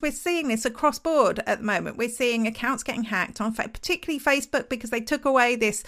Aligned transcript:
We're 0.00 0.12
seeing 0.12 0.48
this 0.48 0.66
across 0.66 0.98
board 0.98 1.40
at 1.46 1.60
the 1.60 1.64
moment. 1.64 1.96
We're 1.96 2.10
seeing 2.10 2.46
accounts 2.46 2.82
getting 2.82 3.04
hacked 3.04 3.40
on, 3.40 3.54
particularly 3.54 4.22
Facebook, 4.22 4.68
because 4.68 4.90
they 4.90 5.00
took 5.00 5.24
away 5.24 5.56
this 5.56 5.82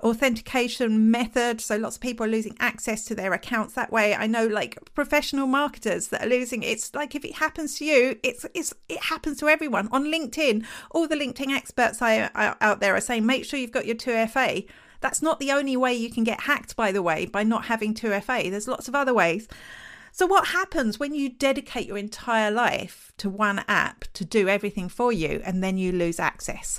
authentication 0.00 1.10
method. 1.10 1.62
So 1.62 1.76
lots 1.76 1.96
of 1.96 2.02
people 2.02 2.26
are 2.26 2.28
losing 2.28 2.56
access 2.60 3.06
to 3.06 3.14
their 3.14 3.32
accounts 3.32 3.72
that 3.72 3.90
way. 3.90 4.14
I 4.14 4.26
know, 4.26 4.46
like 4.46 4.78
professional 4.94 5.46
marketers 5.46 6.08
that 6.08 6.26
are 6.26 6.28
losing. 6.28 6.62
It's 6.62 6.94
like 6.94 7.14
if 7.14 7.24
it 7.24 7.36
happens 7.36 7.78
to 7.78 7.86
you, 7.86 8.18
it's 8.22 8.44
it's 8.52 8.74
it 8.90 9.04
happens 9.04 9.38
to 9.38 9.48
everyone. 9.48 9.88
On 9.92 10.04
LinkedIn, 10.04 10.66
all 10.90 11.08
the 11.08 11.16
LinkedIn 11.16 11.48
experts 11.50 12.02
out 12.02 12.80
there 12.80 12.94
are 12.94 13.00
saying, 13.00 13.24
make 13.24 13.46
sure 13.46 13.58
you've 13.58 13.72
got 13.72 13.86
your 13.86 13.96
2FA. 13.96 14.68
That's 15.00 15.22
not 15.22 15.38
the 15.38 15.52
only 15.52 15.76
way 15.76 15.94
you 15.94 16.10
can 16.10 16.24
get 16.24 16.42
hacked, 16.42 16.76
by 16.76 16.92
the 16.92 17.02
way, 17.02 17.24
by 17.24 17.44
not 17.44 17.66
having 17.66 17.94
2FA. 17.94 18.50
There's 18.50 18.68
lots 18.68 18.88
of 18.88 18.94
other 18.94 19.14
ways. 19.14 19.48
So, 20.16 20.26
what 20.26 20.46
happens 20.46 21.00
when 21.00 21.12
you 21.12 21.28
dedicate 21.28 21.88
your 21.88 21.98
entire 21.98 22.48
life 22.48 23.10
to 23.16 23.28
one 23.28 23.64
app 23.66 24.04
to 24.12 24.24
do 24.24 24.48
everything 24.48 24.88
for 24.88 25.10
you 25.12 25.42
and 25.44 25.60
then 25.60 25.76
you 25.76 25.90
lose 25.90 26.20
access? 26.20 26.78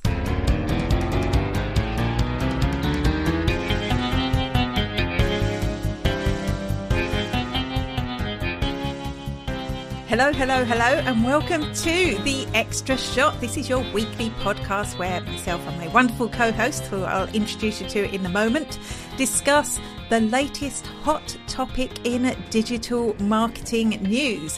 Hello, 10.17 10.31
hello, 10.31 10.63
hello, 10.63 10.85
and 10.85 11.25
welcome 11.25 11.61
to 11.73 12.17
the 12.23 12.47
Extra 12.53 12.97
Shot. 12.97 13.41
This 13.41 13.57
is 13.57 13.67
your 13.67 13.83
weekly 13.91 14.29
podcast 14.39 14.97
where 14.97 15.19
myself 15.19 15.59
and 15.67 15.77
my 15.77 15.89
wonderful 15.89 16.29
co 16.29 16.53
host, 16.53 16.83
who 16.85 17.03
I'll 17.03 17.27
introduce 17.35 17.81
you 17.81 17.89
to 17.89 18.09
in 18.15 18.25
a 18.25 18.29
moment, 18.29 18.79
discuss 19.17 19.77
the 20.09 20.21
latest 20.21 20.87
hot 21.03 21.35
topic 21.47 21.91
in 22.05 22.33
digital 22.49 23.13
marketing 23.19 23.89
news. 24.03 24.57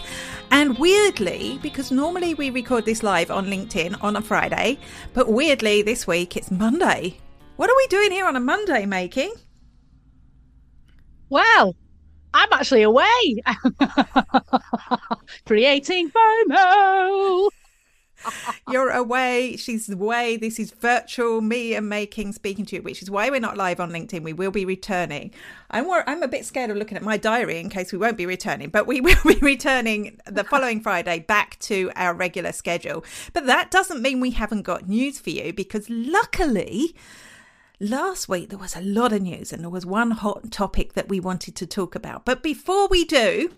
And 0.51 0.78
weirdly, 0.78 1.57
because 1.63 1.91
normally 1.91 2.35
we 2.35 2.51
record 2.51 2.85
this 2.85 3.01
live 3.01 3.31
on 3.31 3.47
LinkedIn 3.47 3.97
on 4.03 4.16
a 4.16 4.22
Friday, 4.22 4.78
but 5.16 5.28
weirdly 5.28 5.81
this 5.81 6.06
week 6.06 6.38
it's 6.38 6.51
Monday. 6.51 7.17
What 7.56 7.72
are 7.72 7.78
we 7.78 7.88
doing 7.88 8.12
here 8.12 8.28
on 8.28 8.35
a 8.35 8.40
Monday 8.40 8.85
May 8.85 9.07
King? 9.07 9.34
Well, 11.29 11.75
I'm 12.37 12.53
actually 12.53 12.83
away. 12.83 13.41
Creating 15.47 16.11
FOMO. 16.11 17.49
You're 18.71 18.91
away. 18.91 19.55
She's 19.57 19.89
away. 19.89 20.37
This 20.37 20.59
is 20.59 20.69
virtual. 20.69 21.41
Me 21.41 21.73
and 21.73 21.89
May 21.89 22.05
King 22.05 22.31
speaking 22.31 22.63
to 22.67 22.75
you, 22.75 22.83
which 22.83 23.01
is 23.01 23.09
why 23.09 23.31
we're 23.31 23.39
not 23.39 23.57
live 23.57 23.79
on 23.79 23.91
LinkedIn. 23.91 24.21
We 24.21 24.33
will 24.33 24.51
be 24.51 24.65
returning. 24.65 25.31
I'm 25.71 25.89
I'm 25.89 26.21
a 26.21 26.27
bit 26.27 26.45
scared 26.45 26.69
of 26.69 26.77
looking 26.77 26.95
at 26.95 27.03
my 27.03 27.17
diary 27.17 27.57
in 27.59 27.69
case 27.69 27.91
we 27.91 27.97
won't 27.97 28.17
be 28.17 28.27
returning, 28.27 28.69
but 28.69 28.85
we 28.85 29.01
will 29.01 29.15
be 29.25 29.39
returning 29.41 30.19
the 30.27 30.43
following 30.43 30.79
Friday 30.79 31.19
back 31.19 31.57
to 31.61 31.91
our 31.95 32.13
regular 32.13 32.51
schedule. 32.51 33.03
But 33.33 33.47
that 33.47 33.71
doesn't 33.71 34.03
mean 34.03 34.19
we 34.19 34.31
haven't 34.31 34.61
got 34.61 34.87
news 34.87 35.17
for 35.17 35.31
you 35.31 35.53
because 35.53 35.89
luckily 35.89 36.93
Last 37.79 38.27
week, 38.27 38.49
there 38.49 38.57
was 38.57 38.75
a 38.75 38.81
lot 38.81 39.13
of 39.13 39.21
news 39.21 39.53
and 39.53 39.61
there 39.61 39.69
was 39.69 39.85
one 39.85 40.11
hot 40.11 40.51
topic 40.51 40.93
that 40.93 41.09
we 41.09 41.19
wanted 41.19 41.55
to 41.57 41.67
talk 41.67 41.93
about. 41.93 42.25
But 42.25 42.41
before 42.41 42.88
we 42.88 43.05
do, 43.05 43.53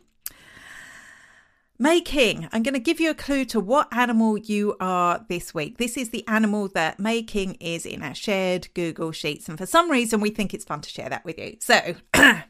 May 1.77 2.01
King, 2.01 2.49
I'm 2.51 2.61
going 2.61 2.73
to 2.73 2.81
give 2.81 2.99
you 2.99 3.09
a 3.09 3.15
clue 3.15 3.45
to 3.45 3.61
what 3.61 3.87
animal 3.93 4.37
you 4.37 4.75
are 4.81 5.25
this 5.29 5.53
week. 5.53 5.77
This 5.77 5.95
is 5.95 6.09
the 6.09 6.27
animal 6.27 6.67
that 6.69 6.99
May 6.99 7.23
King 7.23 7.55
is 7.61 7.85
in 7.85 8.03
our 8.03 8.13
shared 8.13 8.67
Google 8.73 9.13
Sheets. 9.13 9.47
And 9.47 9.57
for 9.57 9.65
some 9.65 9.89
reason, 9.89 10.19
we 10.19 10.31
think 10.31 10.53
it's 10.53 10.65
fun 10.65 10.81
to 10.81 10.89
share 10.89 11.07
that 11.07 11.23
with 11.23 11.39
you. 11.39 11.55
So, 11.61 11.95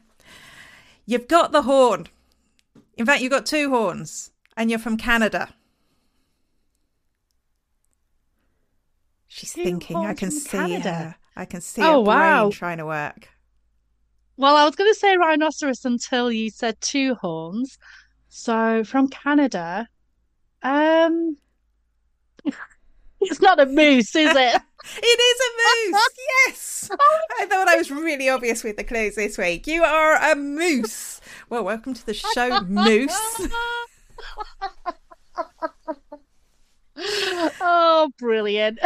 you've 1.06 1.28
got 1.28 1.52
the 1.52 1.62
horn. 1.62 2.08
In 2.96 3.06
fact, 3.06 3.22
you've 3.22 3.30
got 3.30 3.46
two 3.46 3.70
horns 3.70 4.32
and 4.56 4.70
you're 4.70 4.80
from 4.80 4.96
Canada. 4.96 5.54
She's 9.28 9.52
two 9.52 9.62
thinking, 9.62 9.96
I 9.98 10.14
can 10.14 10.32
see 10.32 10.48
Canada. 10.48 10.92
her. 10.92 11.16
I 11.36 11.44
can 11.44 11.60
see 11.60 11.82
oh, 11.82 12.04
her 12.04 12.40
brain 12.40 12.50
trying 12.50 12.78
to 12.78 12.86
work. 12.86 13.28
Well, 14.36 14.56
I 14.56 14.64
was 14.64 14.74
going 14.74 14.90
to 14.90 14.98
say 14.98 15.16
rhinoceros 15.16 15.84
until 15.84 16.32
you 16.32 16.50
said 16.50 16.80
two 16.80 17.14
horns. 17.16 17.78
So 18.28 18.84
from 18.84 19.08
Canada, 19.08 19.86
um, 20.62 21.36
it's 23.20 23.40
not 23.40 23.60
a 23.60 23.66
moose, 23.66 24.14
is 24.16 24.30
it? 24.30 24.62
it 24.96 25.20
is 25.20 25.40
a 25.40 25.90
moose. 25.90 26.02
yes. 26.46 26.90
I 27.38 27.46
thought 27.46 27.68
I 27.68 27.76
was 27.76 27.90
really 27.90 28.28
obvious 28.28 28.64
with 28.64 28.76
the 28.76 28.84
clues 28.84 29.16
this 29.16 29.36
week. 29.36 29.66
You 29.66 29.84
are 29.84 30.16
a 30.16 30.34
moose. 30.34 31.20
Well, 31.48 31.64
welcome 31.64 31.94
to 31.94 32.06
the 32.06 32.14
show, 32.14 32.60
Moose. 32.62 33.12
oh, 37.60 38.10
brilliant. 38.18 38.78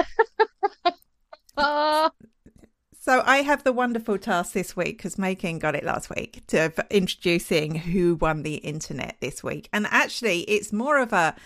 So 3.05 3.23
I 3.27 3.43
have 3.43 3.65
the 3.65 3.73
wonderful 3.75 4.17
task 4.17 4.55
this 4.55 4.75
week 4.75 4.97
because 4.97 5.19
May 5.19 5.35
King 5.35 5.59
got 5.59 5.75
it 5.75 5.85
last 5.85 6.09
week 6.09 6.43
to 6.47 6.73
introducing 6.89 7.75
who 7.75 8.15
won 8.15 8.45
the 8.45 8.55
internet 8.55 9.17
this 9.21 9.45
week. 9.45 9.69
And 9.75 9.87
actually, 9.91 10.41
it's 10.45 10.73
more 10.73 10.97
of 10.97 11.13
a 11.13 11.37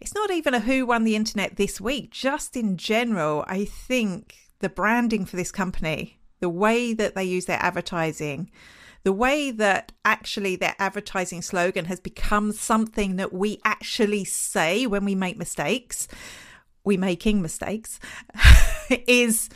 it's 0.00 0.14
not 0.14 0.30
even 0.30 0.54
a 0.54 0.60
who 0.60 0.86
won 0.86 1.04
the 1.04 1.16
internet 1.16 1.56
this 1.56 1.82
week, 1.82 2.12
just 2.12 2.56
in 2.56 2.78
general, 2.78 3.44
I 3.46 3.66
think 3.66 4.36
the 4.60 4.70
branding 4.70 5.26
for 5.26 5.36
this 5.36 5.52
company, 5.52 6.18
the 6.40 6.48
way 6.48 6.94
that 6.94 7.14
they 7.14 7.24
use 7.24 7.44
their 7.44 7.62
advertising, 7.62 8.50
the 9.02 9.12
way 9.12 9.50
that 9.50 9.92
actually 10.02 10.56
their 10.56 10.76
advertising 10.78 11.42
slogan 11.42 11.84
has 11.84 12.00
become 12.00 12.52
something 12.52 13.16
that 13.16 13.34
we 13.34 13.60
actually 13.66 14.24
say 14.24 14.86
when 14.86 15.04
we 15.04 15.14
make 15.14 15.36
mistakes, 15.36 16.08
we 16.84 16.96
making 16.96 17.42
mistakes, 17.42 18.00
is 19.06 19.50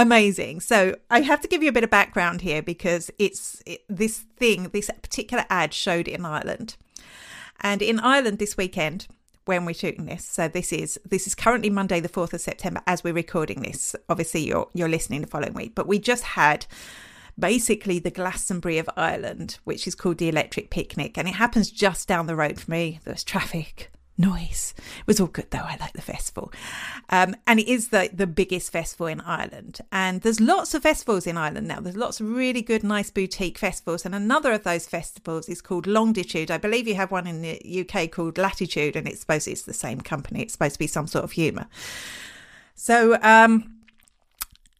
amazing. 0.00 0.60
So 0.60 0.96
I 1.10 1.20
have 1.20 1.40
to 1.42 1.48
give 1.48 1.62
you 1.62 1.68
a 1.68 1.72
bit 1.72 1.84
of 1.84 1.90
background 1.90 2.40
here 2.40 2.62
because 2.62 3.10
it's 3.18 3.62
it, 3.66 3.82
this 3.88 4.18
thing, 4.36 4.70
this 4.72 4.90
particular 5.02 5.44
ad 5.50 5.74
showed 5.74 6.08
in 6.08 6.24
Ireland, 6.24 6.76
and 7.60 7.82
in 7.82 8.00
Ireland 8.00 8.38
this 8.38 8.56
weekend 8.56 9.06
when 9.44 9.64
we're 9.64 9.74
shooting 9.74 10.06
this. 10.06 10.24
So 10.24 10.48
this 10.48 10.72
is 10.72 10.98
this 11.08 11.26
is 11.26 11.34
currently 11.34 11.70
Monday 11.70 12.00
the 12.00 12.08
fourth 12.08 12.32
of 12.32 12.40
September 12.40 12.80
as 12.86 13.04
we're 13.04 13.14
recording 13.14 13.62
this. 13.62 13.94
Obviously 14.08 14.40
you're 14.40 14.68
you're 14.72 14.88
listening 14.88 15.20
the 15.20 15.26
following 15.26 15.54
week, 15.54 15.74
but 15.74 15.86
we 15.86 15.98
just 15.98 16.24
had 16.24 16.66
basically 17.38 17.98
the 17.98 18.10
Glastonbury 18.10 18.78
of 18.78 18.90
Ireland, 18.96 19.58
which 19.64 19.86
is 19.86 19.94
called 19.94 20.18
the 20.18 20.28
Electric 20.28 20.70
Picnic, 20.70 21.18
and 21.18 21.28
it 21.28 21.34
happens 21.34 21.70
just 21.70 22.08
down 22.08 22.26
the 22.26 22.36
road 22.36 22.60
from 22.60 22.72
me. 22.72 23.00
There's 23.04 23.24
traffic 23.24 23.90
noise. 24.20 24.74
It 24.98 25.06
was 25.06 25.20
all 25.20 25.26
good 25.26 25.50
though. 25.50 25.58
I 25.58 25.76
like 25.80 25.94
the 25.94 26.02
festival. 26.02 26.52
Um, 27.08 27.34
and 27.46 27.58
it 27.58 27.68
is 27.68 27.88
the, 27.88 28.10
the 28.12 28.26
biggest 28.26 28.70
festival 28.70 29.06
in 29.06 29.20
Ireland. 29.22 29.80
And 29.90 30.20
there's 30.20 30.40
lots 30.40 30.74
of 30.74 30.82
festivals 30.82 31.26
in 31.26 31.36
Ireland 31.36 31.68
now. 31.68 31.80
There's 31.80 31.96
lots 31.96 32.20
of 32.20 32.28
really 32.28 32.62
good, 32.62 32.84
nice 32.84 33.10
boutique 33.10 33.58
festivals. 33.58 34.04
And 34.04 34.14
another 34.14 34.52
of 34.52 34.64
those 34.64 34.86
festivals 34.86 35.48
is 35.48 35.60
called 35.60 35.86
Longitude. 35.86 36.50
I 36.50 36.58
believe 36.58 36.86
you 36.86 36.94
have 36.94 37.10
one 37.10 37.26
in 37.26 37.42
the 37.42 37.86
UK 37.88 38.10
called 38.10 38.38
Latitude, 38.38 38.96
and 38.96 39.08
it's 39.08 39.20
supposed 39.20 39.48
it's 39.48 39.62
the 39.62 39.72
same 39.72 40.00
company. 40.00 40.42
It's 40.42 40.52
supposed 40.52 40.74
to 40.74 40.78
be 40.78 40.86
some 40.86 41.06
sort 41.06 41.24
of 41.24 41.32
humour. 41.32 41.66
So, 42.74 43.18
um, 43.22 43.76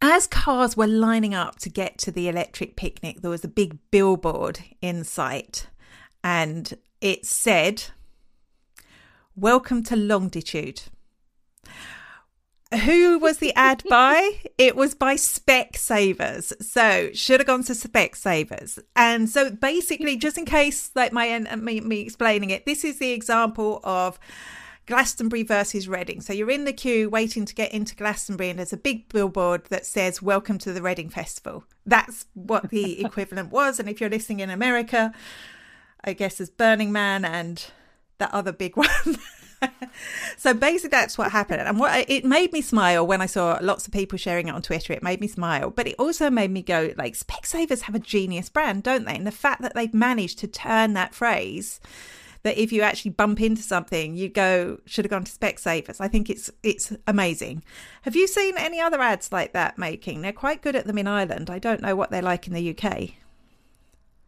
as 0.02 0.26
cars 0.26 0.76
were 0.76 0.86
lining 0.86 1.34
up 1.34 1.58
to 1.58 1.68
get 1.68 1.98
to 1.98 2.10
the 2.10 2.28
electric 2.28 2.74
picnic, 2.74 3.20
there 3.20 3.30
was 3.30 3.44
a 3.44 3.48
big 3.48 3.78
billboard 3.90 4.60
in 4.80 5.04
sight, 5.04 5.66
and 6.24 6.72
it 7.00 7.26
said, 7.26 7.84
Welcome 9.36 9.84
to 9.84 9.96
Longitude. 9.96 10.82
Who 12.84 13.18
was 13.18 13.38
the 13.38 13.54
ad 13.54 13.84
by? 13.88 14.42
It 14.58 14.74
was 14.74 14.94
by 14.94 15.14
Specsavers. 15.14 16.52
So 16.62 17.10
should 17.12 17.40
have 17.40 17.46
gone 17.46 17.62
to 17.64 17.72
Specsavers. 17.72 18.80
And 18.96 19.28
so 19.30 19.50
basically, 19.50 20.16
just 20.16 20.36
in 20.36 20.44
case, 20.44 20.90
like 20.96 21.12
my 21.12 21.32
uh, 21.32 21.56
me, 21.56 21.80
me 21.80 22.00
explaining 22.00 22.50
it, 22.50 22.66
this 22.66 22.84
is 22.84 22.98
the 22.98 23.12
example 23.12 23.80
of 23.84 24.18
Glastonbury 24.86 25.44
versus 25.44 25.88
Reading. 25.88 26.20
So 26.20 26.32
you're 26.32 26.50
in 26.50 26.64
the 26.64 26.72
queue 26.72 27.08
waiting 27.08 27.44
to 27.44 27.54
get 27.54 27.72
into 27.72 27.94
Glastonbury, 27.94 28.50
and 28.50 28.58
there's 28.58 28.72
a 28.72 28.76
big 28.76 29.08
billboard 29.08 29.66
that 29.66 29.86
says, 29.86 30.20
Welcome 30.20 30.58
to 30.58 30.72
the 30.72 30.82
Reading 30.82 31.08
Festival. 31.08 31.64
That's 31.86 32.26
what 32.34 32.70
the 32.70 33.00
equivalent 33.04 33.52
was. 33.52 33.78
And 33.78 33.88
if 33.88 34.00
you're 34.00 34.10
listening 34.10 34.40
in 34.40 34.50
America, 34.50 35.14
I 36.04 36.14
guess 36.14 36.38
there's 36.38 36.50
Burning 36.50 36.90
Man 36.90 37.24
and 37.24 37.64
that 38.20 38.32
other 38.32 38.52
big 38.52 38.76
one. 38.76 38.88
so 40.36 40.54
basically, 40.54 40.90
that's 40.90 41.18
what 41.18 41.32
happened. 41.32 41.60
And 41.60 41.78
what 41.78 42.08
it 42.08 42.24
made 42.24 42.52
me 42.52 42.60
smile 42.60 43.06
when 43.06 43.20
I 43.20 43.26
saw 43.26 43.58
lots 43.60 43.86
of 43.86 43.92
people 43.92 44.16
sharing 44.16 44.48
it 44.48 44.54
on 44.54 44.62
Twitter. 44.62 44.92
It 44.92 45.02
made 45.02 45.20
me 45.20 45.26
smile, 45.26 45.70
but 45.70 45.86
it 45.86 45.96
also 45.98 46.30
made 46.30 46.50
me 46.50 46.62
go, 46.62 46.92
like, 46.96 47.14
Specsavers 47.14 47.82
have 47.82 47.94
a 47.94 48.00
genius 48.00 48.48
brand, 48.48 48.82
don't 48.82 49.04
they? 49.04 49.16
And 49.16 49.26
the 49.26 49.32
fact 49.32 49.62
that 49.62 49.74
they've 49.74 49.92
managed 49.92 50.38
to 50.38 50.46
turn 50.46 50.94
that 50.94 51.14
phrase 51.14 51.80
that 52.42 52.56
if 52.56 52.72
you 52.72 52.82
actually 52.82 53.10
bump 53.10 53.40
into 53.40 53.62
something, 53.62 54.14
you 54.14 54.28
go 54.28 54.78
should 54.86 55.04
have 55.04 55.10
gone 55.10 55.24
to 55.24 55.32
Specsavers. 55.32 56.00
I 56.00 56.08
think 56.08 56.30
it's 56.30 56.50
it's 56.62 56.92
amazing. 57.06 57.62
Have 58.02 58.16
you 58.16 58.26
seen 58.26 58.54
any 58.56 58.80
other 58.80 59.00
ads 59.00 59.30
like 59.30 59.52
that 59.52 59.78
May 59.78 59.96
King? 59.96 60.22
They're 60.22 60.32
quite 60.32 60.62
good 60.62 60.76
at 60.76 60.86
them 60.86 60.98
in 60.98 61.06
Ireland. 61.06 61.50
I 61.50 61.58
don't 61.58 61.82
know 61.82 61.94
what 61.94 62.10
they're 62.10 62.22
like 62.22 62.46
in 62.46 62.54
the 62.54 62.76
UK. 62.76 63.10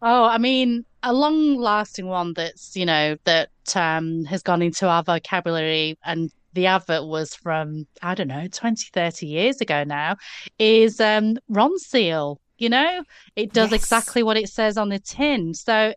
Oh, 0.02 0.24
I 0.24 0.38
mean, 0.38 0.84
a 1.02 1.12
long-lasting 1.12 2.06
one 2.06 2.34
that's 2.34 2.76
you 2.76 2.86
know 2.86 3.16
that 3.24 3.50
um, 3.74 4.24
has 4.24 4.42
gone 4.42 4.62
into 4.62 4.88
our 4.88 5.02
vocabulary 5.02 5.98
and 6.04 6.30
the 6.54 6.66
advert 6.66 7.04
was 7.04 7.34
from 7.34 7.86
I 8.02 8.14
don't 8.14 8.28
know 8.28 8.46
20 8.46 8.88
30 8.92 9.26
years 9.26 9.60
ago 9.60 9.84
now 9.84 10.16
is 10.58 11.00
um 11.00 11.38
Ronseal 11.50 12.36
you 12.58 12.68
know 12.68 13.02
it 13.36 13.52
does 13.52 13.70
yes. 13.70 13.82
exactly 13.82 14.22
what 14.22 14.36
it 14.36 14.48
says 14.48 14.76
on 14.76 14.90
the 14.90 14.98
tin 14.98 15.54
so 15.54 15.94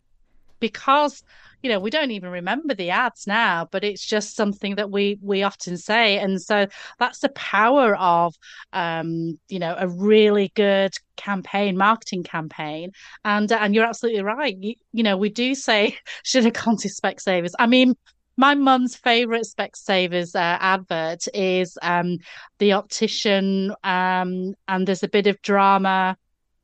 because 0.67 1.23
you 1.61 1.69
know 1.69 1.79
we 1.79 1.91
don't 1.91 2.11
even 2.11 2.29
remember 2.29 2.73
the 2.73 2.89
ads 2.89 3.27
now 3.27 3.67
but 3.71 3.83
it's 3.83 4.05
just 4.05 4.35
something 4.35 4.75
that 4.75 4.89
we 4.89 5.19
we 5.21 5.43
often 5.43 5.77
say. 5.77 6.17
And 6.17 6.41
so 6.41 6.67
that's 6.99 7.19
the 7.19 7.29
power 7.29 7.95
of 7.95 8.35
um 8.73 9.39
you 9.47 9.59
know 9.59 9.75
a 9.77 9.87
really 9.87 10.51
good 10.55 10.93
campaign 11.17 11.77
marketing 11.77 12.23
campaign. 12.23 12.91
And 13.23 13.51
and 13.51 13.75
you're 13.75 13.85
absolutely 13.85 14.23
right. 14.23 14.57
You, 14.59 14.73
you 14.91 15.03
know 15.03 15.17
we 15.17 15.29
do 15.29 15.53
say 15.55 15.97
should 16.23 16.45
have 16.45 16.53
gone 16.53 16.77
to 16.77 16.89
Specsavers 16.89 17.53
i 17.59 17.67
mean 17.67 17.95
my 18.37 18.53
mum's 18.55 18.95
favorite 18.95 19.47
Specsavers 19.53 20.35
uh, 20.35 20.57
advert 20.59 21.27
is 21.33 21.77
um, 21.81 22.17
the 22.59 22.73
optician, 22.73 23.73
um, 23.83 24.53
and 24.67 24.85
there's 24.85 25.03
a 25.03 25.07
bit 25.07 25.27
of 25.27 25.41
drama, 25.41 26.17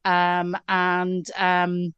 um, 0.03 0.57
and 0.67 1.25
um, 1.37 1.93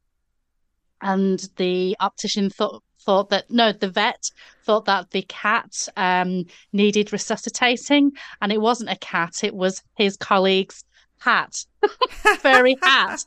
and 1.04 1.48
the 1.58 1.96
optician 2.00 2.50
thought 2.50 2.84
thought 3.06 3.30
that 3.30 3.52
no, 3.52 3.72
the 3.74 3.90
vet 3.90 4.32
thought 4.66 4.86
that 4.86 5.12
the 5.12 5.24
cat 5.24 5.88
um, 5.98 6.46
needed 6.72 7.12
resuscitating, 7.12 8.12
and 8.42 8.52
it 8.52 8.62
wasn't 8.62 8.90
a 8.90 8.96
cat; 8.98 9.44
it 9.44 9.54
was 9.54 9.84
his 9.96 10.18
colleague's 10.18 10.84
hat, 11.20 11.66
furry 12.40 12.78
hat. 12.82 13.24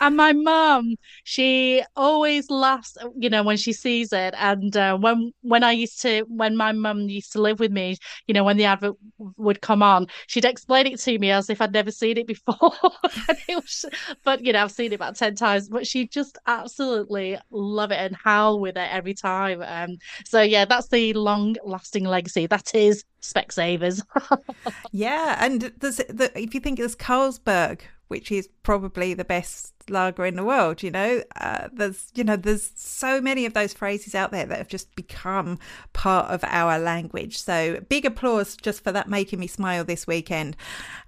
and 0.00 0.16
my 0.16 0.32
mum, 0.32 0.96
she 1.24 1.82
always 1.94 2.50
laughs, 2.50 2.96
you 3.16 3.30
know, 3.30 3.42
when 3.42 3.56
she 3.56 3.72
sees 3.72 4.12
it. 4.12 4.34
And 4.36 4.76
uh, 4.76 4.96
when 4.96 5.32
when 5.42 5.62
I 5.62 5.72
used 5.72 6.00
to, 6.02 6.22
when 6.28 6.56
my 6.56 6.72
mum 6.72 7.08
used 7.08 7.32
to 7.32 7.40
live 7.40 7.60
with 7.60 7.72
me, 7.72 7.96
you 8.26 8.34
know, 8.34 8.44
when 8.44 8.56
the 8.56 8.64
advert 8.64 8.96
would 9.36 9.60
come 9.60 9.82
on, 9.82 10.06
she'd 10.26 10.44
explain 10.44 10.86
it 10.86 10.98
to 11.00 11.18
me 11.18 11.30
as 11.30 11.50
if 11.50 11.60
I'd 11.60 11.72
never 11.72 11.90
seen 11.90 12.18
it 12.18 12.26
before. 12.26 12.72
it 13.48 13.54
was, 13.54 13.84
but 14.24 14.44
you 14.44 14.52
know, 14.52 14.62
I've 14.62 14.72
seen 14.72 14.92
it 14.92 14.96
about 14.96 15.16
ten 15.16 15.34
times. 15.34 15.68
But 15.68 15.86
she 15.86 16.08
just 16.08 16.38
absolutely 16.46 17.38
love 17.50 17.90
it 17.90 17.98
and 17.98 18.16
howl 18.16 18.60
with 18.60 18.76
it 18.76 18.88
every 18.90 19.14
time. 19.14 19.62
Um, 19.62 19.98
so 20.24 20.42
yeah, 20.42 20.64
that's 20.64 20.88
the 20.88 21.12
long-lasting 21.12 22.04
legacy. 22.04 22.46
That 22.46 22.74
is 22.74 23.04
Specsavers. 23.26 24.02
yeah, 24.92 25.36
and 25.44 25.72
there's 25.78 25.96
the, 25.96 26.30
if 26.46 26.54
you 26.54 26.60
think 26.60 26.78
there's 26.78 26.96
Carlsberg, 26.96 27.80
which 28.08 28.30
is 28.30 28.48
probably 28.62 29.14
the 29.14 29.24
best 29.24 29.72
lager 29.88 30.26
in 30.26 30.36
the 30.36 30.44
world, 30.44 30.82
you 30.82 30.90
know, 30.90 31.22
uh, 31.40 31.68
there's 31.72 32.10
you 32.14 32.24
know 32.24 32.36
there's 32.36 32.72
so 32.74 33.20
many 33.20 33.46
of 33.46 33.54
those 33.54 33.72
phrases 33.72 34.14
out 34.14 34.30
there 34.30 34.46
that 34.46 34.58
have 34.58 34.68
just 34.68 34.94
become 34.94 35.58
part 35.92 36.30
of 36.30 36.42
our 36.44 36.78
language. 36.78 37.38
So 37.38 37.80
big 37.88 38.04
applause 38.04 38.56
just 38.56 38.82
for 38.84 38.92
that 38.92 39.08
making 39.08 39.40
me 39.40 39.46
smile 39.46 39.84
this 39.84 40.06
weekend, 40.06 40.56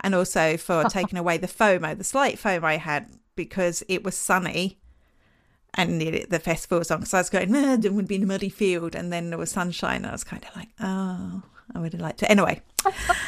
and 0.01 0.15
also 0.15 0.57
for 0.57 0.85
taking 0.91 1.19
away 1.19 1.39
the 1.39 1.47
FOMO, 1.47 1.97
the 1.97 2.05
slight 2.05 2.37
FOMO 2.37 2.65
I 2.65 2.77
had 2.77 3.11
because 3.37 3.85
it 3.89 4.03
was 4.03 4.17
sunny 4.17 4.79
and 5.75 6.01
the, 6.01 6.27
the 6.29 6.39
festival 6.39 6.79
was 6.79 6.91
on. 6.91 7.05
So 7.05 7.19
I 7.19 7.21
was 7.21 7.31
going, 7.31 7.53
don't 7.53 7.95
want 7.95 8.07
to 8.07 8.09
be 8.09 8.17
in 8.17 8.23
a 8.23 8.27
muddy 8.27 8.49
field. 8.49 8.95
And 8.95 9.13
then 9.13 9.31
there 9.31 9.39
was 9.39 9.51
sunshine. 9.51 9.99
And 9.99 10.07
I 10.07 10.13
was 10.13 10.25
kind 10.25 10.45
of 10.45 10.57
like, 10.57 10.69
oh, 10.81 11.43
I 11.75 11.79
would 11.79 11.93
have 11.93 12.03
liked 12.03 12.19
to. 12.21 12.31
Anyway. 12.31 12.61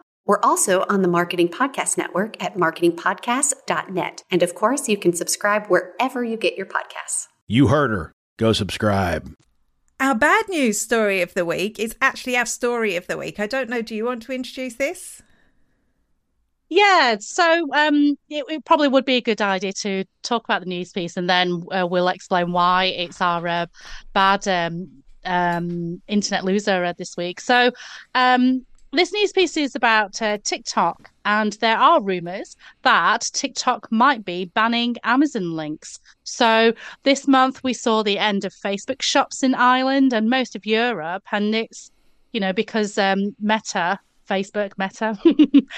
We're 0.31 0.39
also 0.43 0.85
on 0.87 1.01
the 1.01 1.09
Marketing 1.09 1.49
Podcast 1.49 1.97
Network 1.97 2.41
at 2.41 2.55
marketingpodcast.net. 2.55 4.23
And 4.31 4.41
of 4.41 4.55
course, 4.55 4.87
you 4.87 4.95
can 4.95 5.11
subscribe 5.11 5.67
wherever 5.67 6.23
you 6.23 6.37
get 6.37 6.55
your 6.55 6.67
podcasts. 6.67 7.27
You 7.47 7.67
heard 7.67 7.91
her. 7.91 8.13
Go 8.37 8.53
subscribe. 8.53 9.35
Our 9.99 10.15
bad 10.15 10.47
news 10.47 10.79
story 10.79 11.21
of 11.21 11.33
the 11.33 11.43
week 11.43 11.79
is 11.79 11.97
actually 12.01 12.37
our 12.37 12.45
story 12.45 12.95
of 12.95 13.07
the 13.07 13.17
week. 13.17 13.41
I 13.41 13.45
don't 13.45 13.69
know. 13.69 13.81
Do 13.81 13.93
you 13.93 14.05
want 14.05 14.23
to 14.23 14.31
introduce 14.31 14.75
this? 14.75 15.21
Yeah, 16.69 17.17
so 17.19 17.67
um, 17.73 18.17
it, 18.29 18.45
it, 18.47 18.63
probably 18.63 18.87
would 18.87 19.03
be 19.03 19.17
a 19.17 19.21
good 19.21 19.41
idea 19.41 19.73
to 19.73 20.05
talk 20.23 20.45
about 20.45 20.61
the 20.61 20.69
news 20.69 20.93
piece, 20.93 21.17
and 21.17 21.29
then 21.29 21.65
uh, 21.73 21.85
we'll 21.85 22.07
explain 22.07 22.53
why 22.53 22.85
it's 22.85 23.19
our 23.19 23.45
uh, 23.45 23.65
bad 24.13 24.47
um, 24.47 25.03
um, 25.25 26.01
internet 26.07 26.45
loser 26.45 26.85
uh, 26.85 26.93
this 26.97 27.17
week. 27.17 27.41
So, 27.41 27.71
um, 28.15 28.65
this 28.93 29.13
news 29.13 29.31
piece 29.31 29.55
is 29.57 29.75
about 29.75 30.21
uh, 30.21 30.37
TikTok, 30.43 31.09
and 31.23 31.53
there 31.53 31.77
are 31.77 32.01
rumors 32.01 32.57
that 32.83 33.29
TikTok 33.33 33.91
might 33.91 34.25
be 34.25 34.45
banning 34.45 34.97
Amazon 35.03 35.55
links. 35.55 35.99
So, 36.23 36.73
this 37.03 37.27
month 37.27 37.63
we 37.63 37.73
saw 37.73 38.03
the 38.03 38.19
end 38.19 38.43
of 38.43 38.53
Facebook 38.53 39.01
shops 39.01 39.43
in 39.43 39.55
Ireland 39.55 40.13
and 40.13 40.29
most 40.29 40.55
of 40.55 40.65
Europe, 40.65 41.23
and 41.31 41.55
it's 41.55 41.91
you 42.33 42.39
know 42.39 42.53
because 42.53 42.97
um, 42.97 43.35
Meta 43.39 43.99
Facebook 44.29 44.73
Meta 44.77 45.17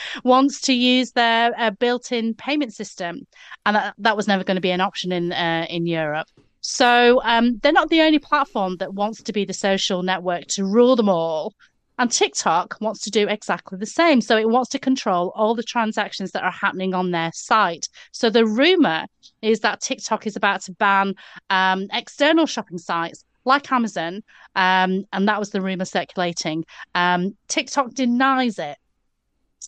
wants 0.24 0.62
to 0.62 0.74
use 0.74 1.12
their 1.12 1.52
uh, 1.58 1.72
built-in 1.72 2.34
payment 2.34 2.74
system, 2.74 3.28
and 3.66 3.76
that, 3.76 3.96
that 3.98 4.18
was 4.18 4.28
never 4.28 4.44
going 4.44 4.56
to 4.56 4.62
be 4.62 4.72
an 4.72 4.82
option 4.82 5.12
in 5.12 5.32
uh, 5.32 5.66
in 5.70 5.86
Europe. 5.86 6.28
So 6.62 7.22
um, 7.26 7.58
they're 7.62 7.74
not 7.74 7.90
the 7.90 8.02
only 8.02 8.20
platform 8.20 8.78
that 8.78 8.94
wants 8.94 9.22
to 9.22 9.34
be 9.34 9.44
the 9.44 9.54
social 9.54 10.02
network 10.02 10.46
to 10.48 10.64
rule 10.64 10.96
them 10.96 11.10
all. 11.10 11.54
And 12.00 12.12
TikTok 12.12 12.78
wants 12.82 13.02
to 13.02 13.12
do 13.12 13.28
exactly 13.28 13.78
the 13.78 13.86
same. 13.86 14.20
So 14.22 14.38
it 14.38 14.50
wants 14.50 14.70
to 14.72 14.80
control 14.80 15.32
all 15.36 15.54
the 15.54 15.64
transactions 15.64 16.32
that 16.32 16.44
are 16.44 16.52
happening 16.52 16.94
on 16.94 17.12
their 17.12 17.32
site. 17.34 17.88
So 18.12 18.30
the 18.30 18.46
rumor 18.46 19.06
is 19.42 19.60
that 19.60 19.82
TikTok 19.82 20.26
is 20.26 20.36
about 20.36 20.62
to 20.62 20.72
ban 20.74 21.14
um, 21.50 21.88
external 21.92 22.46
shopping 22.46 22.80
sites 22.80 23.24
like 23.46 23.72
Amazon, 23.72 24.24
um, 24.56 25.06
and 25.12 25.28
that 25.28 25.40
was 25.40 25.50
the 25.50 25.62
rumor 25.62 25.86
circulating. 25.86 26.66
Um, 26.96 27.36
TikTok 27.48 27.94
denies 27.94 28.58
it. 28.60 28.78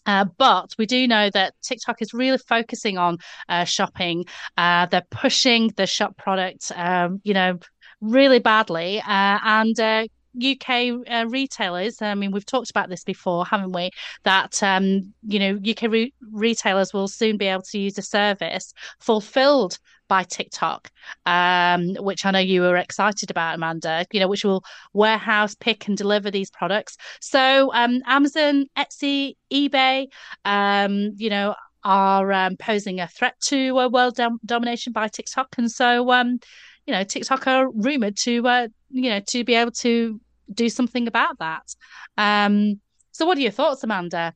Uh, 0.05 0.25
but 0.37 0.73
we 0.77 0.85
do 0.85 1.07
know 1.07 1.29
that 1.31 1.53
TikTok 1.61 2.01
is 2.01 2.13
really 2.13 2.37
focusing 2.37 2.97
on 2.97 3.17
uh, 3.49 3.63
shopping. 3.63 4.25
Uh, 4.57 4.85
they're 4.85 5.05
pushing 5.09 5.69
the 5.77 5.87
shop 5.87 6.15
product, 6.17 6.71
um, 6.75 7.21
you 7.23 7.33
know, 7.33 7.57
really 8.01 8.39
badly. 8.39 8.99
Uh, 8.99 9.39
and 9.43 10.09
UK 10.41 11.07
uh, 11.09 11.25
retailers, 11.27 12.01
I 12.01 12.15
mean, 12.15 12.31
we've 12.31 12.45
talked 12.45 12.69
about 12.69 12.89
this 12.89 13.03
before, 13.03 13.45
haven't 13.45 13.71
we? 13.73 13.91
That, 14.23 14.61
um, 14.61 15.13
you 15.23 15.39
know, 15.39 15.59
UK 15.69 15.83
re- 15.83 16.13
retailers 16.31 16.93
will 16.93 17.07
soon 17.07 17.37
be 17.37 17.47
able 17.47 17.63
to 17.63 17.79
use 17.79 17.97
a 17.97 18.01
service 18.01 18.73
fulfilled 18.99 19.77
by 20.07 20.23
TikTok, 20.23 20.89
um, 21.25 21.95
which 21.95 22.25
I 22.25 22.31
know 22.31 22.39
you 22.39 22.61
were 22.61 22.77
excited 22.77 23.31
about, 23.31 23.55
Amanda, 23.55 24.05
you 24.11 24.19
know, 24.19 24.27
which 24.27 24.45
will 24.45 24.63
warehouse, 24.93 25.55
pick, 25.55 25.87
and 25.87 25.97
deliver 25.97 26.29
these 26.29 26.51
products. 26.51 26.97
So 27.21 27.71
um, 27.73 28.01
Amazon, 28.05 28.65
Etsy, 28.77 29.35
eBay, 29.51 30.07
um, 30.43 31.13
you 31.17 31.29
know, 31.29 31.55
are 31.83 32.31
um, 32.31 32.57
posing 32.57 32.99
a 32.99 33.07
threat 33.07 33.39
to 33.39 33.79
uh, 33.79 33.87
world 33.87 34.15
dom- 34.15 34.39
domination 34.45 34.91
by 34.91 35.07
TikTok. 35.07 35.55
And 35.57 35.71
so, 35.71 36.11
um, 36.11 36.39
you 36.85 36.93
know, 36.93 37.03
TikTok 37.03 37.47
are 37.47 37.69
rumored 37.71 38.17
to, 38.17 38.47
uh, 38.47 38.67
you 38.89 39.09
know, 39.09 39.21
to 39.29 39.43
be 39.43 39.55
able 39.55 39.71
to 39.71 40.19
do 40.53 40.69
something 40.69 41.07
about 41.07 41.39
that. 41.39 41.75
Um, 42.17 42.79
so, 43.11 43.25
what 43.25 43.37
are 43.37 43.41
your 43.41 43.51
thoughts, 43.51 43.83
Amanda? 43.83 44.33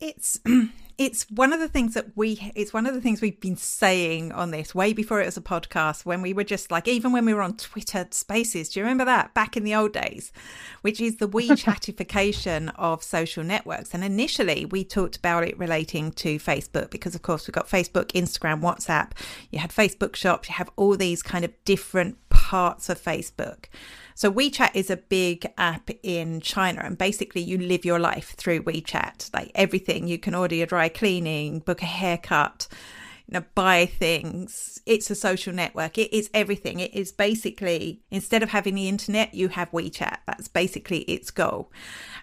It's 0.00 0.40
it's 0.98 1.30
one 1.30 1.52
of 1.52 1.60
the 1.60 1.68
things 1.68 1.92
that 1.92 2.06
we 2.16 2.50
it's 2.54 2.72
one 2.72 2.86
of 2.86 2.94
the 2.94 3.00
things 3.00 3.20
we've 3.20 3.40
been 3.40 3.56
saying 3.56 4.32
on 4.32 4.50
this 4.50 4.74
way 4.74 4.94
before 4.94 5.20
it 5.20 5.26
was 5.26 5.36
a 5.36 5.42
podcast 5.42 6.06
when 6.06 6.22
we 6.22 6.32
were 6.32 6.44
just 6.44 6.70
like 6.70 6.88
even 6.88 7.12
when 7.12 7.26
we 7.26 7.34
were 7.34 7.42
on 7.42 7.54
twitter 7.56 8.06
spaces 8.10 8.70
do 8.70 8.80
you 8.80 8.84
remember 8.84 9.04
that? 9.04 9.34
Back 9.34 9.56
in 9.56 9.64
the 9.64 9.74
old 9.74 9.92
days 9.92 10.32
which 10.80 11.00
is 11.00 11.16
the 11.16 11.28
WeChatification 11.28 12.72
of 12.76 13.02
social 13.02 13.44
networks. 13.44 13.92
And 13.92 14.04
initially 14.04 14.64
we 14.64 14.84
talked 14.84 15.16
about 15.16 15.44
it 15.44 15.58
relating 15.58 16.12
to 16.12 16.38
facebook 16.38 16.90
because 16.90 17.14
of 17.14 17.22
course 17.22 17.46
we've 17.46 17.54
got 17.54 17.68
facebook 17.68 18.06
instagram 18.12 18.60
whatsapp. 18.62 19.12
You 19.50 19.58
had 19.58 19.70
facebook 19.70 20.16
shops. 20.16 20.48
You 20.48 20.54
have 20.54 20.70
all 20.76 20.96
these 20.96 21.22
kind 21.22 21.44
of 21.44 21.52
different 21.64 22.16
parts 22.30 22.88
of 22.88 23.02
facebook 23.02 23.64
so 24.16 24.32
WeChat 24.32 24.70
is 24.72 24.88
a 24.88 24.96
big 24.96 25.46
app 25.58 25.90
in 26.02 26.40
China, 26.40 26.80
and 26.82 26.96
basically 26.96 27.42
you 27.42 27.58
live 27.58 27.84
your 27.84 27.98
life 27.98 28.34
through 28.38 28.62
WeChat. 28.62 29.32
Like 29.34 29.50
everything, 29.54 30.08
you 30.08 30.18
can 30.18 30.34
order 30.34 30.54
your 30.54 30.66
dry 30.66 30.88
cleaning, 30.88 31.58
book 31.58 31.82
a 31.82 31.84
haircut, 31.84 32.66
you 33.26 33.34
know, 33.34 33.44
buy 33.54 33.84
things. 33.84 34.80
It's 34.86 35.10
a 35.10 35.14
social 35.14 35.52
network. 35.52 35.98
It 35.98 36.16
is 36.16 36.30
everything. 36.32 36.80
It 36.80 36.94
is 36.94 37.12
basically 37.12 38.00
instead 38.10 38.42
of 38.42 38.48
having 38.48 38.74
the 38.74 38.88
internet, 38.88 39.34
you 39.34 39.48
have 39.48 39.70
WeChat. 39.72 40.20
That's 40.26 40.48
basically 40.48 41.00
its 41.00 41.30
goal. 41.30 41.70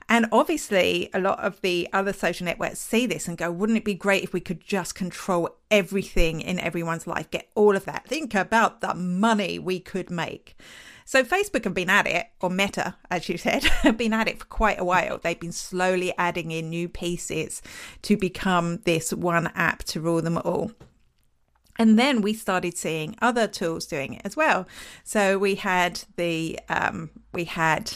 And 0.10 0.26
obviously, 0.32 1.12
a 1.14 1.20
lot 1.20 1.40
of 1.42 1.62
the 1.62 1.88
other 1.94 2.12
social 2.12 2.46
networks 2.46 2.80
see 2.80 3.06
this 3.06 3.28
and 3.28 3.38
go, 3.38 3.52
wouldn't 3.52 3.78
it 3.78 3.86
be 3.86 3.94
great 3.94 4.24
if 4.24 4.34
we 4.34 4.40
could 4.40 4.62
just 4.62 4.96
control 4.96 5.58
everything 5.70 6.42
in 6.42 6.60
everyone's 6.60 7.06
life, 7.06 7.30
get 7.30 7.50
all 7.54 7.76
of 7.76 7.86
that? 7.86 8.08
Think 8.08 8.34
about 8.34 8.82
the 8.82 8.96
money 8.96 9.60
we 9.60 9.80
could 9.80 10.10
make. 10.10 10.56
So 11.06 11.24
Facebook 11.24 11.64
have 11.66 11.74
been 11.74 11.90
at 11.90 12.08
it, 12.08 12.28
or 12.42 12.50
Meta, 12.50 12.96
as 13.10 13.30
you 13.30 13.38
said, 13.38 13.64
have 13.84 13.98
been 13.98 14.14
at 14.14 14.28
it 14.28 14.40
for 14.40 14.46
quite 14.46 14.80
a 14.80 14.86
while. 14.86 15.18
They've 15.18 15.40
been 15.40 15.52
slowly 15.52 16.14
adding 16.18 16.52
in 16.52 16.70
new 16.70 16.88
pieces 16.90 17.62
to 18.04 18.18
become 18.18 18.78
this 18.86 19.12
one 19.14 19.48
app 19.56 19.84
to 19.86 20.02
rule 20.02 20.22
them 20.22 20.38
all. 20.38 20.72
And 21.78 21.98
then 21.98 22.22
we 22.22 22.34
started 22.34 22.78
seeing 22.78 23.16
other 23.22 23.48
tools 23.48 23.86
doing 23.88 24.14
it 24.14 24.22
as 24.24 24.38
well. 24.38 24.68
So 25.04 25.40
we 25.40 25.56
had 25.56 26.04
the 26.18 26.60
um, 26.70 27.10
we 27.34 27.46
had 27.46 27.94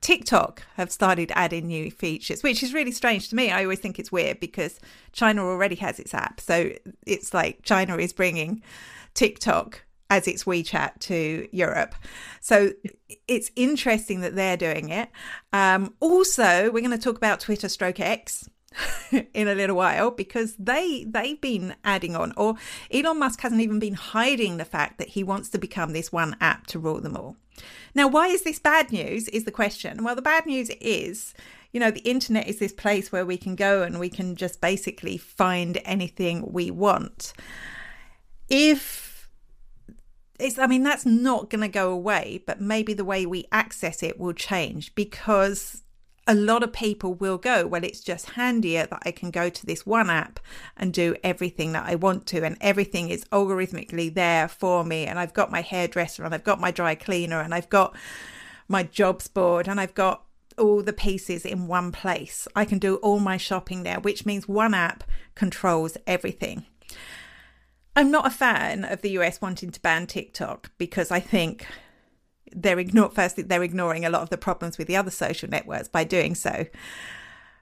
TikTok 0.00 0.62
have 0.74 0.90
started 0.90 1.32
adding 1.34 1.66
new 1.66 1.90
features, 1.90 2.42
which 2.42 2.62
is 2.62 2.74
really 2.74 2.92
strange 2.92 3.28
to 3.30 3.36
me. 3.36 3.50
I 3.50 3.62
always 3.62 3.78
think 3.78 3.98
it's 3.98 4.12
weird 4.12 4.40
because 4.40 4.80
China 5.12 5.44
already 5.44 5.76
has 5.76 5.98
its 5.98 6.12
app. 6.12 6.40
So 6.40 6.72
it's 7.06 7.32
like 7.32 7.62
China 7.62 7.96
is 7.96 8.12
bringing 8.12 8.62
TikTok 9.14 9.82
as 10.10 10.28
its 10.28 10.44
WeChat 10.44 11.00
to 11.00 11.48
Europe. 11.52 11.94
So 12.40 12.72
it's 13.26 13.50
interesting 13.56 14.20
that 14.20 14.36
they're 14.36 14.56
doing 14.56 14.88
it. 14.88 15.08
Um, 15.52 15.94
also, 16.00 16.70
we're 16.70 16.80
going 16.80 16.90
to 16.90 16.98
talk 16.98 17.16
about 17.16 17.40
Twitter 17.40 17.68
stroke 17.68 18.00
X 18.00 18.48
in 19.34 19.48
a 19.48 19.54
little 19.54 19.76
while 19.76 20.10
because 20.10 20.54
they 20.56 21.04
they've 21.08 21.40
been 21.40 21.74
adding 21.82 22.14
on 22.14 22.32
or 22.36 22.56
Elon 22.92 23.18
Musk 23.18 23.40
hasn't 23.40 23.62
even 23.62 23.78
been 23.78 23.94
hiding 23.94 24.58
the 24.58 24.64
fact 24.64 24.98
that 24.98 25.08
he 25.08 25.24
wants 25.24 25.48
to 25.50 25.58
become 25.58 25.92
this 25.92 26.12
one 26.12 26.36
app 26.40 26.66
to 26.68 26.78
rule 26.78 27.00
them 27.00 27.16
all. 27.16 27.36
Now, 27.94 28.06
why 28.06 28.28
is 28.28 28.42
this 28.42 28.58
bad 28.58 28.92
news 28.92 29.28
is 29.28 29.44
the 29.44 29.50
question. 29.50 30.04
Well, 30.04 30.14
the 30.14 30.22
bad 30.22 30.44
news 30.44 30.70
is 30.80 31.34
you 31.72 31.80
know, 31.80 31.90
the 31.90 32.08
internet 32.08 32.48
is 32.48 32.58
this 32.58 32.72
place 32.72 33.12
where 33.12 33.26
we 33.26 33.36
can 33.36 33.54
go 33.54 33.82
and 33.82 34.00
we 34.00 34.08
can 34.08 34.34
just 34.34 34.62
basically 34.62 35.18
find 35.18 35.78
anything 35.84 36.50
we 36.50 36.70
want. 36.70 37.34
If 38.48 39.05
it's 40.38 40.58
i 40.58 40.66
mean 40.66 40.82
that's 40.82 41.06
not 41.06 41.50
going 41.50 41.60
to 41.60 41.68
go 41.68 41.90
away 41.90 42.42
but 42.46 42.60
maybe 42.60 42.92
the 42.94 43.04
way 43.04 43.26
we 43.26 43.46
access 43.52 44.02
it 44.02 44.18
will 44.18 44.32
change 44.32 44.94
because 44.94 45.82
a 46.28 46.34
lot 46.34 46.62
of 46.62 46.72
people 46.72 47.14
will 47.14 47.38
go 47.38 47.66
well 47.66 47.84
it's 47.84 48.00
just 48.00 48.30
handier 48.30 48.86
that 48.86 49.02
i 49.04 49.10
can 49.10 49.30
go 49.30 49.48
to 49.48 49.64
this 49.66 49.86
one 49.86 50.10
app 50.10 50.40
and 50.76 50.92
do 50.92 51.14
everything 51.22 51.72
that 51.72 51.86
i 51.86 51.94
want 51.94 52.26
to 52.26 52.44
and 52.44 52.56
everything 52.60 53.08
is 53.08 53.24
algorithmically 53.26 54.12
there 54.12 54.48
for 54.48 54.84
me 54.84 55.06
and 55.06 55.18
i've 55.18 55.34
got 55.34 55.50
my 55.50 55.60
hairdresser 55.60 56.24
and 56.24 56.34
i've 56.34 56.44
got 56.44 56.60
my 56.60 56.70
dry 56.70 56.94
cleaner 56.94 57.40
and 57.40 57.54
i've 57.54 57.68
got 57.68 57.94
my 58.68 58.82
jobs 58.82 59.28
board 59.28 59.68
and 59.68 59.80
i've 59.80 59.94
got 59.94 60.22
all 60.58 60.82
the 60.82 60.92
pieces 60.92 61.44
in 61.44 61.66
one 61.66 61.92
place. 61.92 62.48
I 62.56 62.64
can 62.64 62.78
do 62.78 62.96
all 62.96 63.20
my 63.20 63.36
shopping 63.36 63.82
there 63.82 64.00
which 64.00 64.26
means 64.26 64.48
one 64.48 64.74
app 64.74 65.04
controls 65.34 65.96
everything 66.06 66.64
I'm 67.96 68.10
not 68.10 68.26
a 68.26 68.30
fan 68.30 68.84
of 68.84 69.00
the 69.00 69.10
US 69.12 69.40
wanting 69.40 69.70
to 69.72 69.80
ban 69.80 70.06
TikTok 70.06 70.70
because 70.76 71.10
I 71.10 71.18
think 71.18 71.66
they're 72.52 72.78
ignore 72.78 73.10
firstly 73.10 73.42
they're 73.42 73.62
ignoring 73.62 74.04
a 74.04 74.10
lot 74.10 74.22
of 74.22 74.30
the 74.30 74.38
problems 74.38 74.78
with 74.78 74.86
the 74.86 74.96
other 74.96 75.10
social 75.10 75.48
networks 75.48 75.88
by 75.88 76.04
doing 76.04 76.34
so. 76.34 76.66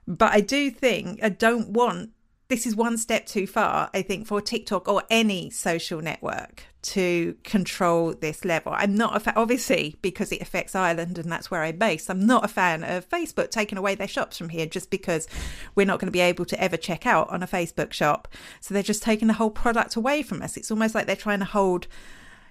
But 0.07 0.33
I 0.33 0.41
do 0.41 0.69
think 0.69 1.23
I 1.23 1.29
don't 1.29 1.69
want 1.69 2.11
this 2.47 2.65
is 2.65 2.75
one 2.75 2.97
step 2.97 3.25
too 3.25 3.47
far, 3.47 3.89
I 3.93 4.01
think, 4.01 4.27
for 4.27 4.41
TikTok 4.41 4.87
or 4.87 5.03
any 5.09 5.49
social 5.49 6.01
network 6.01 6.63
to 6.83 7.35
control 7.43 8.13
this 8.13 8.45
level. 8.45 8.71
I'm 8.75 8.93
not 8.93 9.15
a 9.15 9.19
fan, 9.19 9.33
obviously, 9.35 9.95
because 10.03 10.31
it 10.31 10.41
affects 10.41 10.75
Ireland 10.75 11.17
and 11.17 11.31
that's 11.31 11.49
where 11.49 11.63
I'm 11.63 11.77
based. 11.77 12.09
I'm 12.09 12.27
not 12.27 12.45
a 12.45 12.47
fan 12.47 12.83
of 12.83 13.09
Facebook 13.09 13.49
taking 13.49 13.79
away 13.79 13.95
their 13.95 14.07
shops 14.07 14.37
from 14.37 14.49
here 14.49 14.67
just 14.67 14.91
because 14.91 15.27
we're 15.73 15.87
not 15.87 15.99
going 15.99 16.07
to 16.07 16.11
be 16.11 16.19
able 16.19 16.45
to 16.45 16.61
ever 16.61 16.77
check 16.77 17.07
out 17.07 17.29
on 17.31 17.41
a 17.41 17.47
Facebook 17.47 17.91
shop. 17.91 18.27
So 18.59 18.73
they're 18.73 18.83
just 18.83 19.01
taking 19.01 19.27
the 19.27 19.33
whole 19.33 19.49
product 19.49 19.95
away 19.95 20.21
from 20.21 20.43
us. 20.43 20.57
It's 20.57 20.69
almost 20.69 20.93
like 20.93 21.07
they're 21.07 21.15
trying 21.15 21.39
to 21.39 21.45
hold 21.45 21.87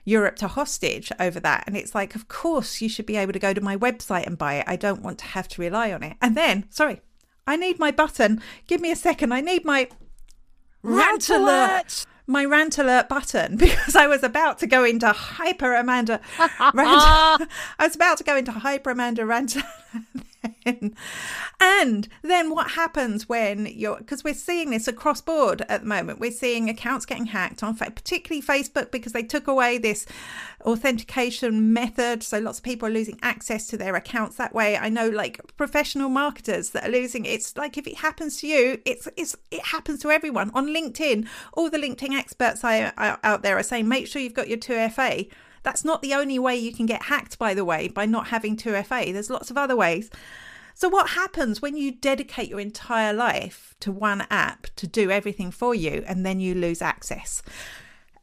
Europe 0.04 0.34
to 0.36 0.48
hostage 0.48 1.12
over 1.20 1.38
that. 1.38 1.64
And 1.68 1.76
it's 1.76 1.94
like, 1.94 2.16
of 2.16 2.26
course, 2.26 2.80
you 2.80 2.88
should 2.88 3.06
be 3.06 3.16
able 3.16 3.32
to 3.32 3.38
go 3.38 3.54
to 3.54 3.60
my 3.60 3.76
website 3.76 4.26
and 4.26 4.36
buy 4.36 4.54
it. 4.54 4.64
I 4.66 4.74
don't 4.74 5.02
want 5.02 5.18
to 5.20 5.26
have 5.26 5.46
to 5.48 5.62
rely 5.62 5.92
on 5.92 6.02
it. 6.02 6.16
And 6.20 6.36
then, 6.36 6.66
sorry, 6.70 7.00
I 7.46 7.56
need 7.56 7.78
my 7.78 7.90
button. 7.90 8.40
Give 8.66 8.80
me 8.80 8.90
a 8.90 8.96
second. 8.96 9.32
I 9.32 9.40
need 9.40 9.64
my 9.64 9.88
rant 10.82 11.28
alert 11.30 12.06
my 12.26 12.44
rant 12.44 12.78
alert 12.78 13.08
button 13.08 13.56
because 13.58 13.96
I 13.96 14.06
was 14.06 14.22
about 14.22 14.58
to 14.58 14.66
go 14.66 14.84
into 14.84 15.12
hyper 15.12 15.74
Amanda 15.74 16.20
rant. 16.38 16.58
I 16.76 17.46
was 17.80 17.94
about 17.94 18.18
to 18.18 18.24
go 18.24 18.36
into 18.36 18.52
hyper 18.52 18.90
Amanda 18.90 19.26
rant. 19.26 19.56
and 21.60 22.08
then 22.22 22.50
what 22.50 22.72
happens 22.72 23.28
when 23.28 23.66
you're 23.66 23.98
because 23.98 24.24
we're 24.24 24.34
seeing 24.34 24.70
this 24.70 24.88
across 24.88 25.20
board 25.20 25.62
at 25.68 25.82
the 25.82 25.86
moment. 25.86 26.20
We're 26.20 26.30
seeing 26.30 26.68
accounts 26.68 27.04
getting 27.06 27.26
hacked 27.26 27.62
on 27.62 27.76
particularly 27.76 28.42
facebook 28.42 28.90
because 28.90 29.12
they 29.12 29.22
took 29.22 29.46
away 29.46 29.78
this 29.78 30.06
authentication 30.62 31.72
method. 31.72 32.22
So 32.22 32.38
lots 32.38 32.58
of 32.58 32.64
people 32.64 32.88
are 32.88 32.92
losing 32.92 33.18
access 33.22 33.66
to 33.68 33.76
their 33.76 33.94
accounts 33.94 34.36
that 34.36 34.54
way. 34.54 34.76
I 34.76 34.88
know 34.88 35.08
like 35.08 35.40
professional 35.56 36.08
marketers 36.08 36.70
that 36.70 36.88
are 36.88 36.92
losing 36.92 37.24
it's 37.24 37.56
like 37.56 37.76
if 37.76 37.86
it 37.86 37.98
happens 37.98 38.40
to 38.40 38.46
you 38.46 38.80
it's, 38.84 39.08
it's 39.16 39.36
it 39.50 39.66
happens 39.66 40.00
to 40.00 40.10
everyone. 40.10 40.50
On 40.54 40.68
linkedin 40.68 41.28
all 41.52 41.70
the 41.70 41.78
linkedin 41.78 42.12
experts 42.12 42.64
I, 42.64 42.92
I, 42.96 43.18
out 43.22 43.42
there 43.42 43.58
are 43.58 43.62
saying 43.62 43.88
make 43.88 44.06
sure 44.06 44.22
you've 44.22 44.34
got 44.34 44.48
your 44.48 44.58
2fa 44.58 45.28
that's 45.64 45.84
not 45.84 46.02
the 46.02 46.14
only 46.14 46.38
way 46.38 46.54
you 46.56 46.72
can 46.72 46.86
get 46.86 47.04
hacked, 47.04 47.38
by 47.38 47.54
the 47.54 47.64
way, 47.64 47.88
by 47.88 48.04
not 48.06 48.28
having 48.28 48.54
2FA. 48.56 49.12
There's 49.12 49.30
lots 49.30 49.50
of 49.50 49.56
other 49.56 49.74
ways. 49.74 50.10
So, 50.74 50.88
what 50.88 51.10
happens 51.10 51.62
when 51.62 51.76
you 51.76 51.92
dedicate 51.92 52.48
your 52.48 52.58
entire 52.58 53.12
life 53.12 53.76
to 53.80 53.92
one 53.92 54.26
app 54.28 54.66
to 54.76 54.88
do 54.88 55.10
everything 55.10 55.52
for 55.52 55.74
you 55.74 56.04
and 56.06 56.26
then 56.26 56.40
you 56.40 56.54
lose 56.54 56.82
access? 56.82 57.42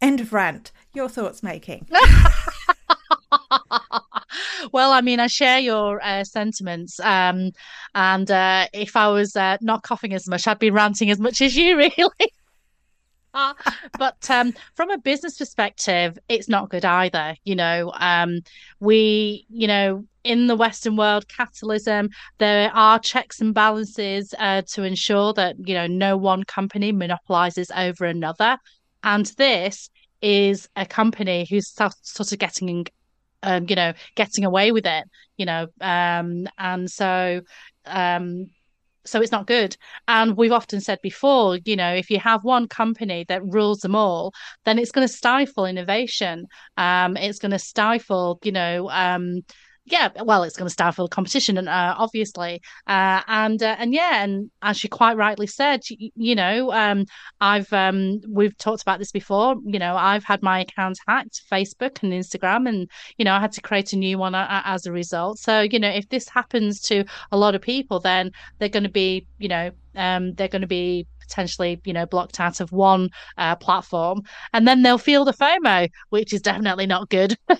End 0.02 0.20
of 0.20 0.34
rant. 0.34 0.72
Your 0.94 1.08
thoughts 1.08 1.42
May 1.42 1.60
King. 1.60 1.88
well, 4.74 4.92
I 4.92 5.00
mean, 5.02 5.22
I 5.22 5.28
share 5.28 5.60
your 5.60 6.04
uh, 6.04 6.26
sentiments. 6.26 7.00
Um, 7.00 7.52
and 7.96 8.30
uh, 8.30 8.68
if 8.74 8.98
I 8.98 9.08
was 9.08 9.36
uh, 9.38 9.58
not 9.62 9.84
coughing 9.84 10.14
as 10.14 10.28
much, 10.28 10.46
I'd 10.46 10.60
be 10.60 10.72
ranting 10.72 11.10
as 11.10 11.20
much 11.20 11.42
as 11.42 11.56
you, 11.56 11.78
really. 11.98 12.34
But 13.98 14.30
um, 14.30 14.54
from 14.76 14.92
a 14.92 14.98
business 14.98 15.38
perspective, 15.38 16.20
it's 16.28 16.50
not 16.50 16.70
good 16.70 16.84
either. 16.84 17.38
You 17.46 17.56
know, 17.56 17.94
um, 17.96 18.42
we, 18.82 19.46
you 19.50 19.68
know, 19.68 20.06
in 20.24 20.48
the 20.48 20.56
Western 20.56 20.96
world, 20.96 21.28
capitalism, 21.28 22.10
there 22.38 22.72
are 22.74 23.00
checks 23.00 23.42
and 23.42 23.54
balances 23.54 24.34
uh, 24.38 24.62
to 24.74 24.84
ensure 24.84 25.34
that, 25.34 25.56
you 25.66 25.74
know, 25.74 25.88
no 25.88 26.18
one 26.18 26.44
company 26.44 26.92
monopolizes 26.92 27.72
over 27.76 28.06
another. 28.06 28.58
And 29.04 29.26
this 29.38 29.90
is 30.22 30.70
a 30.76 30.86
company 30.86 31.48
who's 31.50 31.70
sort 31.70 32.32
of 32.32 32.40
getting, 32.40 32.86
um, 33.44 33.66
you 33.68 33.76
know, 33.76 33.94
getting 34.16 34.46
away 34.46 34.72
with 34.72 34.86
it, 34.86 35.06
you 35.38 35.46
know. 35.46 35.68
Um, 35.80 36.48
and 36.58 36.90
so, 36.90 37.42
um, 37.86 38.48
so 39.04 39.20
it's 39.20 39.32
not 39.32 39.48
good. 39.48 39.76
And 40.08 40.38
we've 40.38 40.52
often 40.52 40.80
said 40.80 41.00
before, 41.02 41.58
you 41.66 41.76
know, 41.76 41.92
if 41.94 42.12
you 42.12 42.20
have 42.20 42.44
one 42.44 42.68
company 42.68 43.26
that 43.28 43.44
rules 43.44 43.80
them 43.80 43.96
all, 43.96 44.34
then 44.66 44.78
it's 44.78 44.92
going 44.92 45.08
to 45.08 45.14
stifle 45.14 45.66
innovation. 45.66 46.46
Um, 46.78 47.18
it's 47.18 47.40
going 47.40 47.52
to 47.52 47.60
stifle, 47.60 48.40
you 48.44 48.52
know, 48.52 48.92
um, 48.92 49.42
yeah, 49.92 50.10
well, 50.24 50.44
it's 50.44 50.56
going 50.56 50.68
to 50.68 50.74
start 50.74 50.96
for 50.96 51.04
the 51.04 51.10
competition, 51.10 51.58
and 51.58 51.68
uh, 51.68 51.96
obviously, 51.98 52.62
uh, 52.88 53.22
and 53.28 53.62
uh, 53.62 53.76
and 53.78 53.94
yeah, 53.94 54.24
and 54.24 54.50
as 54.62 54.82
you 54.84 54.90
quite 54.90 55.18
rightly 55.18 55.48
said, 55.48 55.82
you, 55.90 56.10
you 56.16 56.34
know, 56.34 56.72
um, 56.72 57.06
I've 57.42 57.72
um, 57.74 58.22
we've 58.30 58.58
talked 58.58 58.82
about 58.82 59.00
this 59.00 59.12
before. 59.12 59.56
You 59.66 59.80
know, 59.80 59.98
I've 59.98 60.24
had 60.24 60.42
my 60.42 60.62
account 60.62 60.98
hacked, 61.08 61.42
Facebook 61.52 62.02
and 62.02 62.14
Instagram, 62.14 62.70
and 62.70 62.90
you 63.18 63.26
know, 63.26 63.34
I 63.34 63.42
had 63.42 63.52
to 63.54 63.62
create 63.62 63.92
a 63.92 63.98
new 63.98 64.18
one 64.18 64.34
uh, 64.34 64.62
as 64.64 64.86
a 64.86 64.94
result. 64.94 65.40
So, 65.40 65.62
you 65.62 65.80
know, 65.80 65.90
if 65.90 66.08
this 66.08 66.30
happens 66.30 66.80
to 66.84 67.04
a 67.32 67.38
lot 67.38 67.54
of 67.54 67.62
people, 67.62 68.00
then 68.00 68.32
they're 68.60 68.70
going 68.70 68.84
to 68.84 68.90
be, 68.90 69.28
you 69.40 69.50
know, 69.50 69.72
um, 69.96 70.34
they're 70.36 70.48
going 70.48 70.62
to 70.62 70.68
be 70.68 71.06
potentially, 71.20 71.82
you 71.84 71.94
know, 71.94 72.06
blocked 72.06 72.40
out 72.40 72.62
of 72.62 72.72
one 72.72 73.10
uh, 73.38 73.58
platform, 73.58 74.22
and 74.54 74.66
then 74.66 74.84
they'll 74.84 74.98
feel 74.98 75.26
the 75.26 75.34
FOMO, 75.34 75.90
which 76.10 76.32
is 76.32 76.42
definitely 76.42 76.86
not 76.86 77.10
good. 77.10 77.38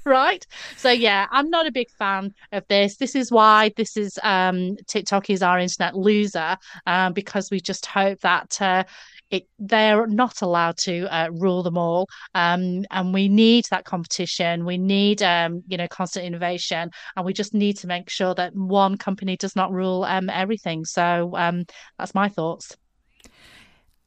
right? 0.04 0.46
So 0.76 0.90
yeah, 0.90 1.26
I'm 1.30 1.50
not 1.50 1.66
a 1.66 1.72
big 1.72 1.90
fan 1.90 2.34
of 2.52 2.64
this. 2.68 2.96
This 2.96 3.14
is 3.14 3.30
why 3.30 3.72
this 3.76 3.96
is 3.96 4.18
um, 4.22 4.76
TikTok 4.86 5.30
is 5.30 5.42
our 5.42 5.58
internet 5.58 5.96
loser 5.96 6.56
um, 6.86 7.12
because 7.12 7.50
we 7.50 7.60
just 7.60 7.86
hope 7.86 8.20
that. 8.20 8.60
Uh, 8.60 8.84
it, 9.30 9.46
they're 9.60 10.08
not 10.08 10.42
allowed 10.42 10.76
to 10.78 11.06
uh, 11.14 11.28
rule 11.30 11.62
them 11.62 11.78
all, 11.78 12.08
um, 12.34 12.84
and 12.90 13.14
we 13.14 13.28
need 13.28 13.64
that 13.70 13.84
competition. 13.84 14.64
We 14.64 14.76
need, 14.76 15.22
um, 15.22 15.62
you 15.68 15.76
know, 15.76 15.86
constant 15.86 16.26
innovation, 16.26 16.90
and 17.14 17.24
we 17.24 17.32
just 17.32 17.54
need 17.54 17.76
to 17.78 17.86
make 17.86 18.10
sure 18.10 18.34
that 18.34 18.56
one 18.56 18.96
company 18.96 19.36
does 19.36 19.54
not 19.54 19.70
rule 19.70 20.02
um, 20.02 20.28
everything. 20.30 20.84
So 20.84 21.30
um, 21.36 21.64
that's 21.96 22.12
my 22.12 22.28
thoughts. 22.28 22.76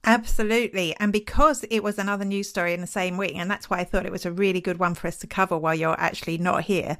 Absolutely. 0.05 0.95
And 0.99 1.13
because 1.13 1.63
it 1.69 1.81
was 1.81 1.97
another 1.97 2.25
news 2.25 2.49
story 2.49 2.73
in 2.73 2.81
the 2.81 2.87
same 2.87 3.17
week, 3.17 3.35
and 3.35 3.49
that's 3.49 3.69
why 3.69 3.79
I 3.79 3.83
thought 3.83 4.05
it 4.05 4.11
was 4.11 4.25
a 4.25 4.31
really 4.31 4.59
good 4.59 4.77
one 4.77 4.95
for 4.95 5.07
us 5.07 5.17
to 5.19 5.27
cover 5.27 5.57
while 5.57 5.75
you're 5.75 5.99
actually 5.99 6.37
not 6.37 6.63
here. 6.63 6.97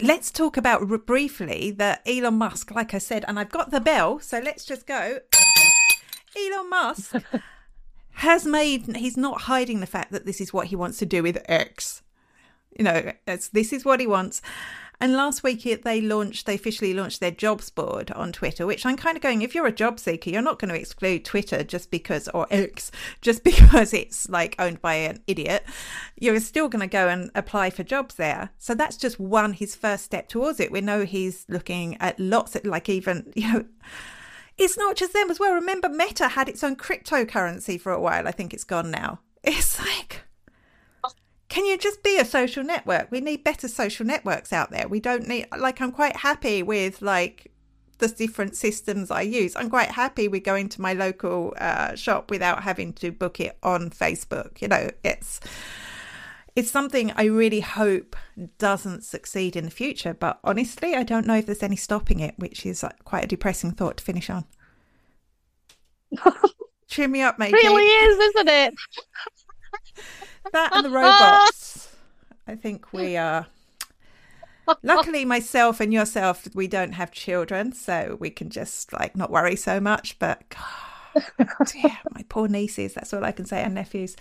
Let's 0.00 0.30
talk 0.30 0.56
about 0.56 0.86
briefly 1.06 1.70
that 1.72 2.02
Elon 2.06 2.34
Musk, 2.34 2.70
like 2.70 2.94
I 2.94 2.98
said, 2.98 3.24
and 3.26 3.38
I've 3.38 3.50
got 3.50 3.70
the 3.70 3.80
bell, 3.80 4.20
so 4.20 4.38
let's 4.38 4.64
just 4.64 4.86
go. 4.86 5.18
Elon 6.36 6.70
Musk 6.70 7.14
has 8.12 8.46
made, 8.46 8.96
he's 8.96 9.16
not 9.16 9.42
hiding 9.42 9.80
the 9.80 9.86
fact 9.86 10.12
that 10.12 10.26
this 10.26 10.40
is 10.40 10.52
what 10.52 10.68
he 10.68 10.76
wants 10.76 10.98
to 10.98 11.06
do 11.06 11.22
with 11.22 11.42
X. 11.46 12.02
You 12.78 12.84
know, 12.84 13.12
this 13.26 13.72
is 13.72 13.84
what 13.84 14.00
he 14.00 14.06
wants. 14.06 14.40
And 15.02 15.14
last 15.14 15.42
week 15.42 15.64
they 15.82 16.00
launched, 16.00 16.46
they 16.46 16.54
officially 16.54 16.94
launched 16.94 17.18
their 17.18 17.32
jobs 17.32 17.70
board 17.70 18.12
on 18.12 18.30
Twitter, 18.30 18.66
which 18.66 18.86
I'm 18.86 18.96
kind 18.96 19.16
of 19.16 19.22
going, 19.22 19.42
if 19.42 19.52
you're 19.52 19.66
a 19.66 19.72
job 19.72 19.98
seeker, 19.98 20.30
you're 20.30 20.40
not 20.40 20.60
going 20.60 20.72
to 20.72 20.78
exclude 20.78 21.24
Twitter 21.24 21.64
just 21.64 21.90
because, 21.90 22.28
or 22.28 22.46
X, 22.52 22.92
just 23.20 23.42
because 23.42 23.92
it's 23.92 24.28
like 24.28 24.54
owned 24.60 24.80
by 24.80 24.94
an 24.94 25.20
idiot. 25.26 25.64
You're 26.20 26.38
still 26.38 26.68
going 26.68 26.82
to 26.82 26.86
go 26.86 27.08
and 27.08 27.32
apply 27.34 27.70
for 27.70 27.82
jobs 27.82 28.14
there. 28.14 28.50
So 28.58 28.76
that's 28.76 28.96
just 28.96 29.18
one, 29.18 29.54
his 29.54 29.74
first 29.74 30.04
step 30.04 30.28
towards 30.28 30.60
it. 30.60 30.70
We 30.70 30.80
know 30.80 31.04
he's 31.04 31.46
looking 31.48 31.96
at 32.00 32.20
lots 32.20 32.54
of, 32.54 32.64
like 32.64 32.88
even, 32.88 33.32
you 33.34 33.52
know, 33.52 33.64
it's 34.56 34.78
not 34.78 34.94
just 34.94 35.14
them 35.14 35.32
as 35.32 35.40
well. 35.40 35.52
Remember, 35.52 35.88
Meta 35.88 36.28
had 36.28 36.48
its 36.48 36.62
own 36.62 36.76
cryptocurrency 36.76 37.80
for 37.80 37.90
a 37.90 38.00
while. 38.00 38.28
I 38.28 38.30
think 38.30 38.54
it's 38.54 38.62
gone 38.62 38.92
now. 38.92 39.18
It's 39.42 39.80
like, 39.80 40.22
can 41.52 41.66
you 41.66 41.76
just 41.76 42.02
be 42.02 42.16
a 42.16 42.24
social 42.24 42.64
network? 42.64 43.10
We 43.10 43.20
need 43.20 43.44
better 43.44 43.68
social 43.68 44.06
networks 44.06 44.54
out 44.54 44.70
there. 44.70 44.88
We 44.88 45.00
don't 45.00 45.28
need, 45.28 45.48
like, 45.58 45.82
I'm 45.82 45.92
quite 45.92 46.16
happy 46.16 46.62
with, 46.62 47.02
like, 47.02 47.52
the 47.98 48.08
different 48.08 48.56
systems 48.56 49.10
I 49.10 49.20
use. 49.20 49.54
I'm 49.54 49.68
quite 49.68 49.90
happy 49.90 50.28
with 50.28 50.44
going 50.44 50.70
to 50.70 50.80
my 50.80 50.94
local 50.94 51.52
uh, 51.58 51.94
shop 51.94 52.30
without 52.30 52.62
having 52.62 52.94
to 52.94 53.12
book 53.12 53.38
it 53.38 53.58
on 53.62 53.90
Facebook. 53.90 54.62
You 54.62 54.68
know, 54.68 54.88
it's 55.04 55.40
it's 56.56 56.70
something 56.70 57.12
I 57.16 57.24
really 57.24 57.60
hope 57.60 58.16
doesn't 58.56 59.04
succeed 59.04 59.54
in 59.54 59.66
the 59.66 59.70
future. 59.70 60.14
But 60.14 60.40
honestly, 60.42 60.94
I 60.94 61.02
don't 61.02 61.26
know 61.26 61.36
if 61.36 61.44
there's 61.44 61.62
any 61.62 61.76
stopping 61.76 62.20
it, 62.20 62.34
which 62.38 62.64
is 62.64 62.82
quite 63.04 63.24
a 63.24 63.28
depressing 63.28 63.72
thought 63.72 63.98
to 63.98 64.04
finish 64.04 64.30
on. 64.30 64.46
Cheer 66.88 67.08
me 67.08 67.20
up, 67.20 67.38
mate. 67.38 67.52
Really 67.52 67.84
is, 67.84 68.18
isn't 68.18 68.48
it? 68.48 68.74
that 70.52 70.74
and 70.74 70.84
the 70.84 70.90
robots. 70.90 71.96
I 72.46 72.54
think 72.54 72.92
we 72.92 73.16
are. 73.16 73.46
Luckily, 74.82 75.24
myself 75.24 75.80
and 75.80 75.92
yourself, 75.92 76.46
we 76.54 76.68
don't 76.68 76.92
have 76.92 77.10
children, 77.10 77.72
so 77.72 78.16
we 78.20 78.30
can 78.30 78.48
just 78.48 78.92
like 78.92 79.16
not 79.16 79.30
worry 79.30 79.56
so 79.56 79.80
much. 79.80 80.18
But 80.18 80.42
God, 81.38 81.66
dear, 81.72 81.98
my 82.12 82.24
poor 82.28 82.48
nieces. 82.48 82.94
That's 82.94 83.12
all 83.12 83.24
I 83.24 83.32
can 83.32 83.44
say. 83.44 83.62
And 83.62 83.74
nephews. 83.74 84.16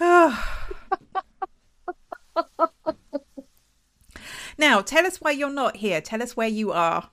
Oh. 0.00 0.44
now, 4.58 4.80
tell 4.80 5.06
us 5.06 5.20
why 5.20 5.32
you're 5.32 5.50
not 5.50 5.76
here. 5.76 6.00
Tell 6.00 6.22
us 6.22 6.36
where 6.36 6.48
you 6.48 6.72
are. 6.72 7.10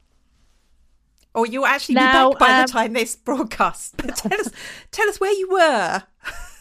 Or 1.33 1.45
you'll 1.45 1.65
actually 1.65 1.95
now, 1.95 2.29
be 2.29 2.35
back 2.35 2.39
by 2.39 2.59
um, 2.59 2.65
the 2.65 2.71
time 2.71 2.93
this 2.93 3.15
broadcast. 3.15 3.97
But 3.97 4.15
tell 4.15 4.39
us, 4.39 4.49
tell 4.91 5.09
us 5.09 5.19
where 5.19 5.33
you 5.33 5.49
were. 5.49 6.03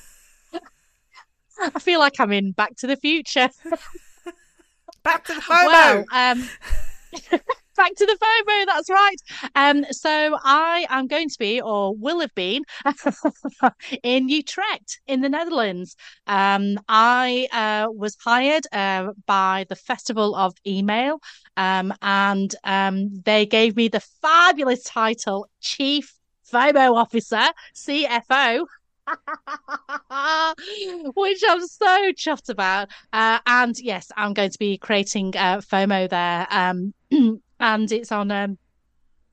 I 1.60 1.78
feel 1.78 2.00
like 2.00 2.18
I'm 2.18 2.32
in 2.32 2.52
Back 2.52 2.76
to 2.76 2.86
the 2.86 2.96
Future. 2.96 3.48
back 5.02 5.24
to 5.24 5.34
the 5.34 5.40
FOMO. 5.40 5.66
Well, 5.66 6.04
um, 6.12 6.48
back 7.76 7.94
to 7.96 8.06
the 8.06 8.18
FOMO. 8.20 8.66
That's 8.66 8.90
right. 8.90 9.16
Um, 9.54 9.84
so 9.90 10.38
I 10.42 10.86
am 10.88 11.06
going 11.06 11.28
to 11.28 11.38
be, 11.38 11.60
or 11.60 11.94
will 11.94 12.20
have 12.20 12.34
been, 12.34 12.62
in 14.02 14.28
Utrecht 14.28 15.00
in 15.06 15.20
the 15.20 15.28
Netherlands. 15.28 15.96
Um, 16.26 16.78
I 16.88 17.48
uh, 17.52 17.90
was 17.92 18.16
hired 18.22 18.66
uh, 18.72 19.12
by 19.26 19.66
the 19.68 19.76
Festival 19.76 20.34
of 20.34 20.54
Email, 20.66 21.20
um, 21.56 21.92
and 22.02 22.54
um, 22.64 23.20
they 23.24 23.46
gave 23.46 23.76
me 23.76 23.88
the 23.88 24.00
fabulous 24.00 24.82
title 24.84 25.48
Chief 25.60 26.14
FOMO 26.50 26.96
Officer, 26.96 27.48
CFO. 27.74 28.66
which 31.14 31.42
I'm 31.48 31.66
so 31.66 32.12
chuffed 32.12 32.48
about. 32.48 32.88
Uh, 33.12 33.38
and 33.46 33.78
yes, 33.78 34.10
I'm 34.16 34.34
going 34.34 34.50
to 34.50 34.58
be 34.58 34.78
creating 34.78 35.36
uh, 35.36 35.58
FOMO 35.58 36.08
there. 36.08 36.46
Um, 36.50 36.94
and 37.60 37.92
it's 37.92 38.12
on 38.12 38.30
um, 38.30 38.58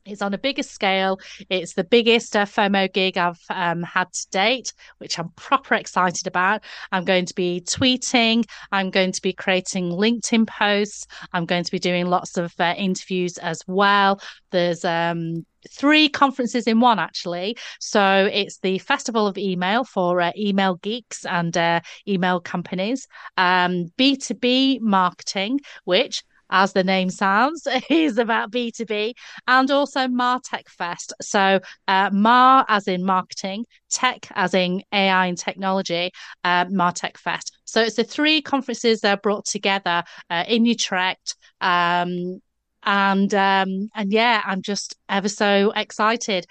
It's 0.06 0.22
on 0.22 0.34
a 0.34 0.38
bigger 0.38 0.64
scale. 0.64 1.20
It's 1.50 1.74
the 1.74 1.84
biggest 1.84 2.36
uh, 2.36 2.46
FOMO 2.46 2.92
gig 2.92 3.18
I've 3.18 3.40
um, 3.50 3.84
had 3.84 4.12
to 4.14 4.28
date, 4.32 4.74
which 4.98 5.20
I'm 5.20 5.30
proper 5.30 5.76
excited 5.76 6.28
about. 6.28 6.64
I'm 6.92 7.06
going 7.06 7.26
to 7.26 7.36
be 7.36 7.62
tweeting. 7.66 8.46
I'm 8.72 8.90
going 8.90 9.12
to 9.12 9.22
be 9.22 9.34
creating 9.34 9.92
LinkedIn 9.92 10.48
posts. 10.48 11.08
I'm 11.34 11.46
going 11.46 11.64
to 11.64 11.72
be 11.72 11.80
doing 11.80 12.08
lots 12.08 12.38
of 12.38 12.54
uh, 12.60 12.74
interviews 12.78 13.38
as 13.38 13.62
well. 13.68 14.22
There's 14.52 14.84
um, 14.84 15.46
three 15.70 16.10
conferences 16.10 16.68
in 16.68 16.80
one 16.80 17.00
actually. 17.00 17.58
So 17.80 18.30
it's 18.32 18.58
the 18.60 18.80
Festival 18.80 19.28
of 19.28 19.38
Email 19.38 19.84
for 19.84 20.22
uh, 20.22 20.32
email 20.38 20.76
geeks 20.76 21.26
and 21.26 21.56
uh, 21.56 21.82
email 22.08 22.40
companies, 22.40 23.08
um, 23.38 23.92
B2B 23.98 24.82
marketing, 24.82 25.60
which 25.84 26.24
as 26.52 26.74
the 26.74 26.84
name 26.84 27.10
sounds, 27.10 27.68
is 27.90 28.18
about 28.18 28.52
B2B, 28.52 29.14
and 29.48 29.72
also 29.72 30.02
Martech 30.02 30.68
Fest. 30.68 31.14
So, 31.22 31.60
uh, 31.88 32.10
Mar 32.14 32.66
as 32.68 32.88
in 32.88 33.04
marketing, 33.04 33.66
tech 33.90 34.28
as 34.36 34.54
in 34.54 34.84
AI 34.92 35.28
and 35.28 35.38
technology, 35.38 36.12
uh, 36.44 36.66
Martech 36.66 37.18
Fest. 37.18 37.58
So, 37.66 37.82
it's 37.82 37.96
the 37.96 38.04
three 38.04 38.42
conferences 38.42 39.02
that 39.02 39.18
are 39.18 39.22
brought 39.22 39.46
together 39.46 40.04
uh, 40.30 40.44
in 40.48 40.66
Utrecht. 40.66 41.36
Um, 41.62 42.42
and 42.84 43.34
um, 43.34 43.90
and 43.94 44.12
yeah, 44.12 44.42
I'm 44.44 44.62
just 44.62 44.96
ever 45.08 45.30
so 45.30 45.72
excited. 45.76 46.48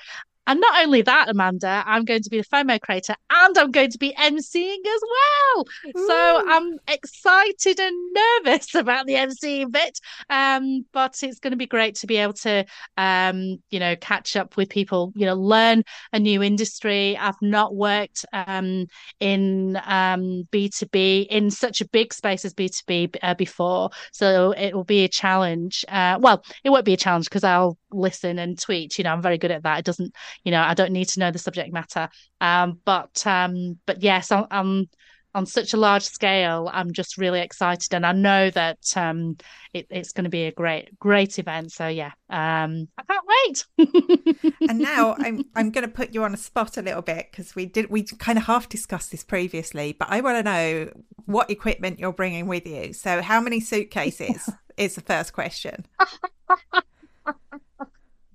And 0.46 0.60
not 0.60 0.82
only 0.84 1.02
that, 1.02 1.28
Amanda, 1.28 1.84
I'm 1.86 2.04
going 2.04 2.22
to 2.22 2.30
be 2.30 2.38
the 2.38 2.44
FOMO 2.44 2.80
creator 2.80 3.14
and 3.30 3.56
I'm 3.56 3.70
going 3.70 3.90
to 3.90 3.98
be 3.98 4.12
emceeing 4.14 4.78
as 4.84 5.02
well. 5.12 5.66
Ooh. 5.96 6.06
So 6.06 6.44
I'm 6.48 6.78
excited 6.88 7.78
and 7.78 7.96
nervous 8.14 8.74
about 8.74 9.06
the 9.06 9.14
emceeing 9.14 9.70
bit. 9.70 10.00
Um, 10.28 10.86
but 10.92 11.16
it's 11.22 11.38
going 11.38 11.52
to 11.52 11.56
be 11.56 11.66
great 11.66 11.96
to 11.96 12.06
be 12.06 12.16
able 12.16 12.32
to, 12.34 12.64
um, 12.96 13.58
you 13.70 13.78
know, 13.78 13.94
catch 13.96 14.34
up 14.34 14.56
with 14.56 14.70
people, 14.70 15.12
you 15.14 15.26
know, 15.26 15.34
learn 15.34 15.84
a 16.12 16.18
new 16.18 16.42
industry. 16.42 17.16
I've 17.16 17.40
not 17.40 17.74
worked 17.74 18.24
um, 18.32 18.86
in 19.20 19.76
um, 19.84 20.48
B2B 20.50 21.26
in 21.28 21.50
such 21.50 21.80
a 21.80 21.88
big 21.88 22.12
space 22.12 22.44
as 22.44 22.54
B2B 22.54 23.16
uh, 23.22 23.34
before. 23.34 23.90
So 24.12 24.52
it 24.52 24.74
will 24.74 24.84
be 24.84 25.04
a 25.04 25.08
challenge. 25.08 25.84
Uh, 25.86 26.18
well, 26.20 26.44
it 26.64 26.70
won't 26.70 26.84
be 26.84 26.94
a 26.94 26.96
challenge 26.96 27.26
because 27.26 27.44
I'll 27.44 27.78
listen 27.92 28.38
and 28.38 28.58
tweet. 28.58 28.98
You 28.98 29.04
know, 29.04 29.12
I'm 29.12 29.22
very 29.22 29.38
good 29.38 29.50
at 29.50 29.62
that. 29.62 29.80
It 29.80 29.84
doesn't, 29.84 30.14
you 30.44 30.52
know 30.52 30.62
i 30.62 30.74
don't 30.74 30.92
need 30.92 31.08
to 31.08 31.20
know 31.20 31.30
the 31.30 31.38
subject 31.38 31.72
matter. 31.72 32.08
Um, 32.40 32.80
but 32.84 33.26
um, 33.26 33.78
but 33.86 34.02
yes 34.02 34.30
I'm 34.32 34.88
on 35.32 35.46
such 35.46 35.72
a 35.74 35.76
large 35.76 36.02
scale 36.02 36.68
i'm 36.72 36.92
just 36.92 37.16
really 37.16 37.40
excited. 37.40 37.94
And 37.94 38.04
i 38.04 38.10
know 38.10 38.50
that 38.50 38.78
um, 38.96 39.36
it, 39.72 39.86
it's 39.88 40.12
going 40.12 40.24
to 40.24 40.30
be 40.30 40.44
a 40.44 40.52
great 40.52 40.98
great 40.98 41.38
event. 41.38 41.72
So 41.72 41.86
yeah 41.86 42.10
um, 42.28 42.88
i 42.98 43.02
can't 43.08 43.26
wait. 43.28 44.54
And 44.68 44.78
now 44.80 45.14
i'm 45.18 45.44
i'm 45.54 45.70
going 45.70 45.86
to 45.86 45.92
put 45.92 46.14
you 46.14 46.24
on 46.24 46.34
a 46.34 46.36
spot 46.36 46.76
a 46.76 46.82
little 46.82 47.02
bit 47.02 47.28
because 47.30 47.54
we 47.54 47.66
did 47.66 47.90
we 47.90 48.02
kind 48.02 48.38
of 48.38 48.44
half 48.44 48.68
discussed 48.68 49.10
this 49.10 49.24
previously 49.24 49.92
but 49.92 50.08
i 50.10 50.20
want 50.20 50.38
to 50.38 50.42
know 50.42 50.90
what 51.26 51.50
equipment 51.50 52.00
you're 52.00 52.12
bringing 52.12 52.46
with 52.46 52.66
you. 52.66 52.92
So 52.92 53.22
how 53.22 53.40
many 53.40 53.60
suitcases 53.60 54.48
is 54.76 54.96
the 54.96 55.00
first 55.00 55.32
question 55.32 55.86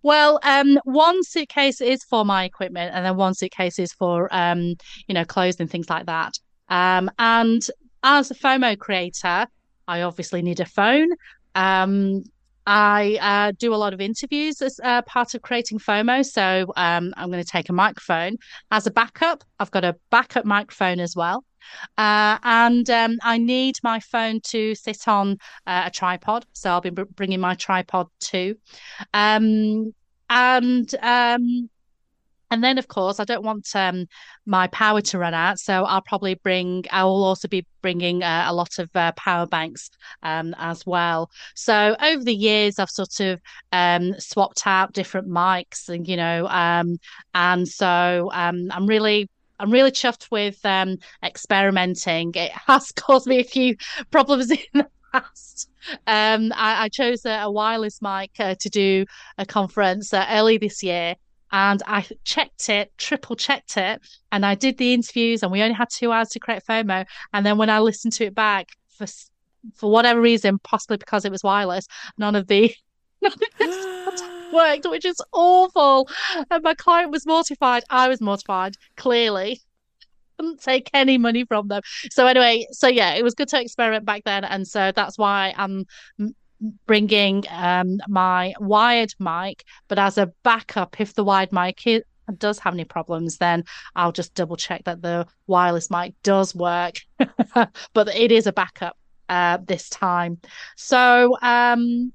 Well, 0.06 0.40
um, 0.44 0.80
one 0.84 1.24
suitcase 1.24 1.82
is 1.82 2.04
for 2.04 2.24
my 2.24 2.44
equipment, 2.44 2.94
and 2.94 3.04
then 3.04 3.16
one 3.18 3.34
suitcase 3.34 3.80
is 3.80 3.92
for 3.92 4.30
um, 4.32 4.76
you 5.08 5.16
know, 5.16 5.26
clothes 5.26 5.56
and 5.60 5.68
things 5.68 5.90
like 5.90 6.06
that. 6.06 6.38
Um, 6.70 7.10
and 7.18 7.68
as 8.04 8.30
a 8.30 8.36
FOMO 8.36 8.78
creator, 8.78 9.48
I 9.88 10.02
obviously 10.02 10.44
need 10.44 10.60
a 10.60 10.66
phone. 10.66 11.10
Um, 11.56 12.24
I 12.68 13.18
uh, 13.20 13.54
do 13.58 13.74
a 13.74 13.78
lot 13.78 13.96
of 13.96 14.00
interviews 14.00 14.62
as 14.62 14.80
uh, 14.84 15.02
part 15.02 15.34
of 15.34 15.42
creating 15.42 15.80
FOMO. 15.80 16.24
So 16.24 16.72
um, 16.76 17.12
I'm 17.18 17.32
going 17.32 17.44
to 17.44 17.50
take 17.50 17.70
a 17.70 17.74
microphone. 17.74 18.38
As 18.70 18.86
a 18.86 18.92
backup, 18.92 19.44
I've 19.60 19.72
got 19.72 19.84
a 19.84 19.96
backup 20.12 20.46
microphone 20.46 21.00
as 21.00 21.16
well. 21.16 21.44
Uh, 21.98 22.38
and 22.44 22.90
um, 22.90 23.18
I 23.24 23.38
need 23.38 23.76
my 23.84 24.00
phone 24.00 24.42
to 24.46 24.76
sit 24.76 25.08
on 25.08 25.38
uh, 25.68 25.84
a 25.86 25.92
tripod. 25.92 26.46
So 26.54 26.70
I'll 26.70 26.82
be 26.82 26.90
br- 26.90 27.04
bringing 27.16 27.40
my 27.40 27.56
tripod 27.56 28.08
too. 28.20 28.58
Um, 29.14 29.94
and 30.30 30.96
um, 31.02 31.70
and 32.52 32.64
then, 32.64 32.78
of 32.78 32.88
course, 32.88 33.20
I 33.20 33.26
don't 33.26 33.44
want 33.44 33.68
um, 33.76 34.06
my 34.46 34.68
power 34.68 35.02
to 35.02 35.18
run 35.18 35.34
out. 35.34 35.60
So 35.60 35.84
I'll 35.84 36.02
probably 36.02 36.36
bring, 36.36 36.86
I 36.92 37.04
will 37.04 37.24
also 37.24 37.48
be 37.48 37.66
bringing 37.82 38.24
uh, 38.24 38.46
a 38.48 38.54
lot 38.54 38.78
of 38.78 38.90
uh, 38.96 39.12
power 39.14 39.48
banks 39.48 39.90
um, 40.22 40.56
as 40.58 40.86
well. 40.86 41.30
So 41.56 41.96
over 42.00 42.24
the 42.24 42.36
years, 42.36 42.78
I've 42.78 42.90
sort 42.90 43.20
of 43.20 43.42
um, 43.72 44.14
swapped 44.20 44.68
out 44.68 44.94
different 44.94 45.28
mics 45.28 45.90
and, 45.90 46.08
you 46.08 46.18
know, 46.18 46.48
um, 46.48 46.98
and 47.34 47.68
so 47.68 48.30
um, 48.32 48.70
I'm 48.72 48.86
really 48.86 49.28
I'm 49.60 49.72
really 49.72 49.92
chuffed 49.92 50.30
with 50.32 50.64
um, 50.66 50.98
experimenting. 51.24 52.32
It 52.36 52.52
has 52.52 52.92
caused 52.96 53.28
me 53.28 53.40
a 53.40 53.44
few 53.44 53.76
problems 54.12 54.52
in 54.52 54.60
the 54.74 54.88
past. 55.12 55.70
Um, 56.08 56.52
I, 56.56 56.86
I, 56.86 56.90
chose 56.90 57.26
a, 57.26 57.42
a, 57.44 57.52
wireless 57.52 58.02
mic 58.02 58.32
uh, 58.40 58.56
to 58.60 58.70
do 58.70 59.06
a 59.38 59.46
conference 59.46 60.14
uh, 60.14 60.26
early 60.30 60.58
this 60.58 60.84
year, 60.84 61.16
and 61.52 61.82
I 61.86 62.06
checked 62.24 62.70
it, 62.70 62.92
triple 62.98 63.36
checked 63.36 63.78
it, 63.78 64.02
and 64.32 64.46
I 64.46 64.56
did 64.56 64.78
the 64.78 64.94
interviews, 64.94 65.44
and 65.44 65.52
we 65.52 65.62
only 65.62 65.76
had 65.76 65.90
two 65.90 66.12
hours 66.12 66.30
to 66.30 66.40
create 66.40 66.64
FOMO. 66.68 67.06
And 67.34 67.46
then 67.46 67.58
when 67.58 67.70
I 67.70 67.80
listened 67.80 68.14
to 68.14 68.26
it 68.26 68.36
back 68.36 68.70
for 68.90 69.06
for 69.76 69.90
whatever 69.90 70.22
reason, 70.22 70.60
possibly 70.60 70.98
because 70.98 71.26
it 71.26 71.32
was 71.32 71.44
wireless, 71.44 71.88
none 72.18 72.36
of 72.36 72.48
the 72.48 72.74
worked, 74.56 74.88
which 74.90 75.06
is 75.06 75.22
awful. 75.32 76.10
And 76.50 76.64
my 76.64 76.74
client 76.74 77.12
was 77.12 77.26
mortified. 77.26 77.84
I 77.90 78.08
was 78.08 78.22
mortified, 78.22 78.76
clearly. 78.98 79.62
Couldn't 80.38 80.62
take 80.62 80.90
any 80.94 81.18
money 81.18 81.46
from 81.46 81.68
them. 81.68 81.82
So, 82.12 82.28
anyway, 82.28 82.66
so 82.72 82.88
yeah, 82.88 83.14
it 83.14 83.24
was 83.24 83.36
good 83.36 83.48
to 83.50 83.62
experiment 83.62 84.06
back 84.06 84.24
then. 84.26 84.44
And 84.44 84.68
so 84.68 84.92
that's 84.92 85.18
why 85.18 85.54
I'm 85.58 85.86
bringing 86.86 87.44
um, 87.50 88.00
my 88.08 88.54
wired 88.60 89.14
mic, 89.20 89.64
but 89.88 90.00
as 90.00 90.18
a 90.18 90.32
backup, 90.44 91.00
if 91.00 91.14
the 91.14 91.24
wired 91.24 91.52
mic 91.52 91.84
does 92.38 92.60
have 92.60 92.74
any 92.74 92.86
problems, 92.86 93.38
then 93.38 93.64
I'll 93.96 94.12
just 94.12 94.34
double 94.34 94.56
check 94.56 94.84
that 94.86 95.02
the 95.02 95.28
wireless 95.48 95.90
mic 95.90 96.16
does 96.24 96.56
work. 96.56 96.96
but 97.94 98.16
it 98.16 98.32
is 98.32 98.48
a 98.48 98.54
backup 98.54 98.98
uh, 99.30 99.58
this 99.66 99.90
time. 99.90 100.40
So 100.76 101.38
um, 101.42 102.14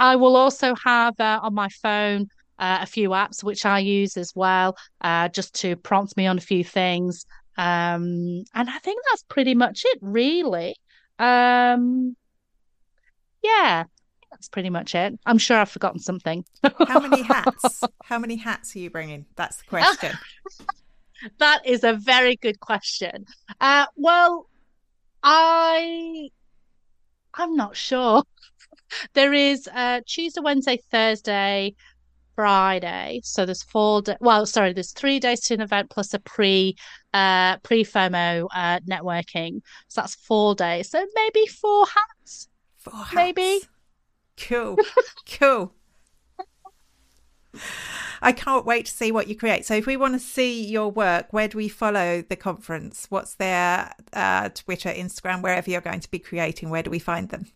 I 0.00 0.16
will 0.16 0.34
also 0.34 0.74
have 0.82 1.20
uh, 1.20 1.40
on 1.42 1.54
my 1.54 1.68
phone 1.68 2.30
uh, 2.58 2.78
a 2.80 2.86
few 2.86 3.10
apps 3.10 3.44
which 3.44 3.66
I 3.66 3.80
use 3.80 4.16
as 4.16 4.32
well, 4.34 4.76
uh, 5.02 5.28
just 5.28 5.54
to 5.56 5.76
prompt 5.76 6.16
me 6.16 6.26
on 6.26 6.38
a 6.38 6.40
few 6.40 6.64
things. 6.64 7.26
Um, 7.58 8.44
and 8.54 8.70
I 8.70 8.78
think 8.82 9.02
that's 9.10 9.24
pretty 9.24 9.54
much 9.54 9.82
it, 9.84 9.98
really. 10.00 10.74
Um, 11.18 12.16
yeah, 13.42 13.84
that's 14.30 14.48
pretty 14.48 14.70
much 14.70 14.94
it. 14.94 15.18
I'm 15.26 15.36
sure 15.36 15.58
I've 15.58 15.70
forgotten 15.70 16.00
something. 16.00 16.46
How 16.88 17.00
many 17.00 17.20
hats? 17.34 17.84
How 18.02 18.18
many 18.18 18.36
hats 18.36 18.74
are 18.74 18.78
you 18.78 18.88
bringing? 18.88 19.26
That's 19.36 19.58
the 19.58 19.64
question. 19.64 20.16
that 21.38 21.66
is 21.66 21.84
a 21.84 21.92
very 21.92 22.36
good 22.36 22.58
question. 22.58 23.26
Uh, 23.60 23.84
well, 23.96 24.48
I 25.22 26.30
I'm 27.34 27.54
not 27.54 27.76
sure 27.76 28.22
there 29.14 29.32
is 29.32 29.68
uh, 29.72 30.00
Tuesday, 30.06 30.40
Wednesday, 30.40 30.78
Thursday, 30.90 31.74
Friday. 32.34 33.20
So 33.22 33.44
there's 33.44 33.62
four. 33.62 34.02
De- 34.02 34.16
well, 34.20 34.46
sorry, 34.46 34.72
there's 34.72 34.92
three 34.92 35.20
days 35.20 35.40
to 35.42 35.54
an 35.54 35.60
event 35.60 35.90
plus 35.90 36.14
a 36.14 36.18
pre 36.20 36.76
uh, 37.12 37.58
pre 37.58 37.84
FOMO 37.84 38.46
uh, 38.54 38.80
networking. 38.88 39.60
So 39.88 40.00
that's 40.00 40.14
four 40.14 40.54
days. 40.54 40.90
So 40.90 41.04
maybe 41.14 41.46
four 41.46 41.84
hats. 41.86 42.48
Four 42.78 42.94
hats. 42.94 43.14
Maybe. 43.14 43.60
Cool. 44.38 44.78
cool. 45.38 45.74
I 48.22 48.32
can't 48.32 48.64
wait 48.64 48.86
to 48.86 48.92
see 48.92 49.12
what 49.12 49.28
you 49.28 49.36
create. 49.36 49.64
So, 49.66 49.74
if 49.74 49.86
we 49.86 49.96
want 49.96 50.14
to 50.14 50.20
see 50.20 50.64
your 50.64 50.90
work, 50.90 51.32
where 51.32 51.48
do 51.48 51.58
we 51.58 51.68
follow 51.68 52.22
the 52.22 52.36
conference? 52.36 53.06
What's 53.08 53.34
their 53.34 53.92
uh, 54.12 54.50
Twitter, 54.50 54.90
Instagram, 54.90 55.42
wherever 55.42 55.70
you're 55.70 55.80
going 55.80 56.00
to 56.00 56.10
be 56.10 56.18
creating? 56.18 56.70
Where 56.70 56.82
do 56.82 56.90
we 56.90 56.98
find 56.98 57.28
them? 57.30 57.46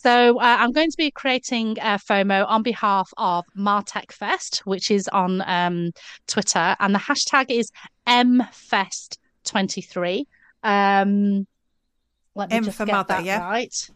So 0.00 0.38
uh, 0.38 0.56
I'm 0.60 0.70
going 0.70 0.92
to 0.92 0.96
be 0.96 1.10
creating 1.10 1.76
a 1.80 1.98
FOMO 1.98 2.46
on 2.46 2.62
behalf 2.62 3.10
of 3.16 3.44
Martech 3.58 4.12
Fest, 4.12 4.62
which 4.64 4.92
is 4.92 5.08
on 5.08 5.42
um, 5.44 5.90
Twitter, 6.28 6.76
and 6.78 6.94
the 6.94 7.00
hashtag 7.00 7.46
is 7.48 7.72
MFest23. 8.06 10.24
Um, 10.62 11.48
let 12.36 12.50
me 12.50 12.56
M 12.58 12.62
just 12.62 12.78
get 12.78 12.86
mother, 12.86 13.14
that 13.14 13.24
yeah? 13.24 13.40
right. 13.40 13.90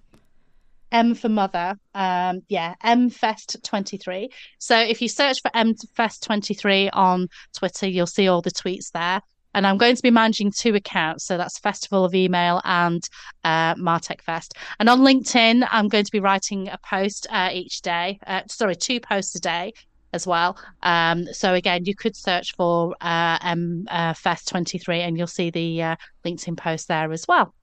M 0.90 1.14
for 1.14 1.28
mother. 1.28 1.76
Um, 1.94 2.40
yeah, 2.48 2.74
MFest23. 2.84 4.26
So 4.58 4.76
if 4.76 5.02
you 5.02 5.08
search 5.08 5.40
for 5.40 5.52
MFest23 5.52 6.90
on 6.92 7.28
Twitter, 7.56 7.86
you'll 7.86 8.08
see 8.08 8.26
all 8.26 8.42
the 8.42 8.50
tweets 8.50 8.90
there. 8.90 9.22
And 9.54 9.66
I'm 9.66 9.78
going 9.78 9.96
to 9.96 10.02
be 10.02 10.10
managing 10.10 10.50
two 10.50 10.74
accounts. 10.74 11.24
So 11.24 11.36
that's 11.36 11.58
Festival 11.58 12.04
of 12.04 12.14
Email 12.14 12.60
and 12.64 13.02
uh, 13.44 13.74
Martech 13.74 14.22
Fest. 14.22 14.54
And 14.78 14.88
on 14.88 15.00
LinkedIn, 15.00 15.66
I'm 15.70 15.88
going 15.88 16.04
to 16.04 16.12
be 16.12 16.20
writing 16.20 16.68
a 16.68 16.78
post 16.78 17.26
uh, 17.30 17.50
each 17.52 17.82
day. 17.82 18.18
Uh, 18.26 18.42
sorry, 18.48 18.76
two 18.76 19.00
posts 19.00 19.34
a 19.34 19.40
day 19.40 19.72
as 20.12 20.26
well. 20.26 20.58
Um, 20.82 21.26
so 21.32 21.54
again, 21.54 21.84
you 21.84 21.94
could 21.94 22.16
search 22.16 22.54
for 22.54 22.94
uh, 23.00 23.38
M 23.42 23.86
uh, 23.90 24.14
Fest 24.14 24.48
23 24.48 25.00
and 25.00 25.16
you'll 25.16 25.26
see 25.26 25.50
the 25.50 25.82
uh, 25.82 25.96
LinkedIn 26.24 26.56
post 26.56 26.88
there 26.88 27.12
as 27.12 27.26
well. 27.26 27.54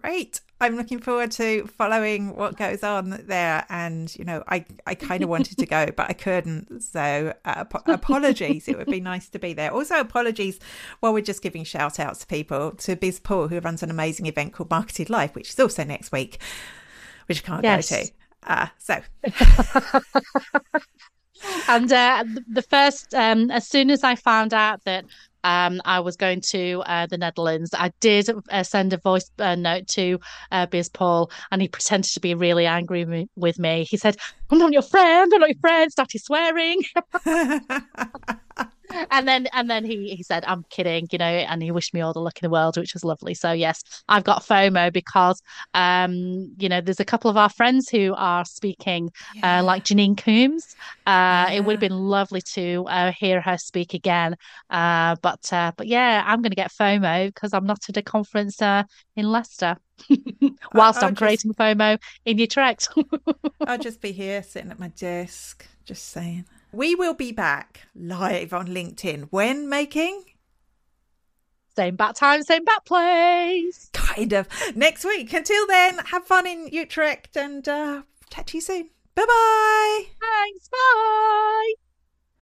Great. 0.00 0.40
I'm 0.60 0.76
looking 0.76 0.98
forward 0.98 1.30
to 1.32 1.66
following 1.66 2.34
what 2.34 2.56
goes 2.56 2.82
on 2.82 3.22
there. 3.26 3.64
And, 3.68 4.14
you 4.16 4.24
know, 4.24 4.42
I, 4.48 4.64
I 4.86 4.94
kind 4.96 5.22
of 5.22 5.28
wanted 5.28 5.56
to 5.58 5.66
go, 5.66 5.86
but 5.96 6.10
I 6.10 6.12
couldn't. 6.14 6.82
So 6.82 7.32
uh, 7.44 7.64
ap- 7.72 7.88
apologies. 7.88 8.66
it 8.66 8.76
would 8.76 8.88
be 8.88 9.00
nice 9.00 9.28
to 9.30 9.38
be 9.38 9.52
there. 9.52 9.72
Also, 9.72 10.00
apologies 10.00 10.58
while 11.00 11.12
we're 11.12 11.22
just 11.22 11.42
giving 11.42 11.62
shout 11.64 12.00
outs 12.00 12.20
to 12.20 12.26
people 12.26 12.72
to 12.72 12.96
Biz 12.96 13.20
Paul, 13.20 13.48
who 13.48 13.60
runs 13.60 13.82
an 13.82 13.90
amazing 13.90 14.26
event 14.26 14.52
called 14.52 14.70
Marketed 14.70 15.10
Life, 15.10 15.34
which 15.34 15.50
is 15.50 15.60
also 15.60 15.84
next 15.84 16.10
week, 16.10 16.38
which 17.26 17.44
I 17.44 17.46
can't 17.46 17.64
yes. 17.64 17.90
go 17.90 18.02
to. 18.02 18.10
Uh, 18.42 18.66
so. 18.78 19.00
and 21.68 21.92
uh, 21.92 22.24
the 22.50 22.62
first, 22.62 23.14
um, 23.14 23.50
as 23.52 23.66
soon 23.66 23.90
as 23.90 24.02
I 24.02 24.16
found 24.16 24.52
out 24.52 24.84
that 24.84 25.04
um, 25.44 25.80
I 25.84 26.00
was 26.00 26.16
going 26.16 26.40
to 26.50 26.82
uh, 26.86 27.06
the 27.06 27.18
Netherlands. 27.18 27.70
I 27.74 27.92
did 28.00 28.30
uh, 28.50 28.62
send 28.62 28.92
a 28.92 28.98
voice 28.98 29.30
uh, 29.38 29.54
note 29.54 29.86
to 29.88 30.18
uh, 30.52 30.66
Biz 30.66 30.88
Paul, 30.90 31.30
and 31.50 31.62
he 31.62 31.68
pretended 31.68 32.10
to 32.12 32.20
be 32.20 32.34
really 32.34 32.66
angry 32.66 33.28
with 33.36 33.58
me. 33.58 33.84
He 33.84 33.96
said, 33.96 34.16
"I'm 34.50 34.58
not 34.58 34.72
your 34.72 34.82
friend. 34.82 35.32
I'm 35.32 35.40
not 35.40 35.50
your 35.50 35.60
friend." 35.60 35.90
Started 35.90 36.20
swearing. 36.22 36.82
and 39.10 39.28
then 39.28 39.46
and 39.52 39.70
then 39.70 39.84
he 39.84 40.14
he 40.14 40.22
said 40.22 40.44
i'm 40.46 40.64
kidding 40.70 41.06
you 41.10 41.18
know 41.18 41.24
and 41.24 41.62
he 41.62 41.70
wished 41.70 41.94
me 41.94 42.00
all 42.00 42.12
the 42.12 42.20
luck 42.20 42.38
in 42.40 42.46
the 42.46 42.50
world 42.50 42.76
which 42.76 42.94
was 42.94 43.04
lovely. 43.04 43.34
So 43.34 43.52
yes 43.52 43.82
i've 44.08 44.24
got 44.24 44.42
fomo 44.42 44.92
because 44.92 45.40
um 45.74 46.54
you 46.58 46.68
know 46.68 46.80
there's 46.80 47.00
a 47.00 47.04
couple 47.04 47.30
of 47.30 47.36
our 47.36 47.48
friends 47.48 47.88
who 47.88 48.14
are 48.16 48.44
speaking 48.44 49.06
uh, 49.08 49.32
yeah. 49.34 49.60
uh, 49.60 49.62
like 49.62 49.84
janine 49.84 50.16
coombs. 50.16 50.76
Uh 51.06 51.46
yeah. 51.48 51.50
it 51.52 51.64
would 51.64 51.74
have 51.74 51.80
been 51.80 51.98
lovely 51.98 52.40
to 52.40 52.84
uh, 52.88 53.12
hear 53.12 53.40
her 53.40 53.58
speak 53.58 53.94
again. 53.94 54.36
Uh 54.70 55.16
but 55.22 55.52
uh 55.52 55.72
but 55.76 55.86
yeah 55.86 56.22
i'm 56.26 56.42
gonna 56.42 56.54
get 56.54 56.70
fomo 56.72 57.26
because 57.26 57.52
i'm 57.52 57.66
not 57.66 57.80
at 57.88 57.96
a 57.96 58.02
conference 58.02 58.60
uh 58.62 58.82
in 59.16 59.30
leicester. 59.30 59.76
Whilst 60.74 61.02
i'm 61.02 61.10
just... 61.10 61.18
creating 61.18 61.54
fomo 61.54 61.98
in 62.24 62.38
utrecht 62.38 62.88
i'll 63.66 63.78
just 63.78 64.00
be 64.00 64.12
here 64.12 64.44
sitting 64.44 64.70
at 64.70 64.78
my 64.78 64.88
desk 64.88 65.66
just 65.84 66.08
saying 66.10 66.44
we 66.72 66.94
will 66.94 67.14
be 67.14 67.32
back 67.32 67.82
live 67.94 68.52
on 68.52 68.68
LinkedIn 68.68 69.28
when 69.30 69.68
making 69.68 70.24
same 71.76 71.96
bat 71.96 72.16
time, 72.16 72.42
same 72.42 72.64
bat 72.64 72.84
place. 72.84 73.90
Kind 73.92 74.32
of. 74.32 74.48
Next 74.74 75.04
week. 75.04 75.32
Until 75.32 75.66
then, 75.68 75.98
have 76.06 76.26
fun 76.26 76.46
in 76.46 76.68
Utrecht 76.72 77.36
and 77.36 77.68
uh, 77.68 78.02
chat 78.30 78.48
to 78.48 78.56
you 78.56 78.60
soon. 78.60 78.90
Bye 79.14 79.24
bye. 79.26 80.04
Thanks. 80.20 80.68
Bye. 80.68 81.74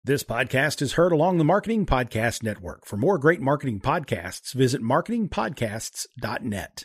This 0.04 0.22
podcast 0.22 0.82
is 0.82 0.92
heard 0.92 1.12
along 1.12 1.38
the 1.38 1.44
Marketing 1.44 1.86
Podcast 1.86 2.42
Network. 2.42 2.84
For 2.84 2.96
more 2.96 3.16
great 3.16 3.40
marketing 3.40 3.80
podcasts, 3.80 4.52
visit 4.52 4.82
marketingpodcasts.net. 4.82 6.82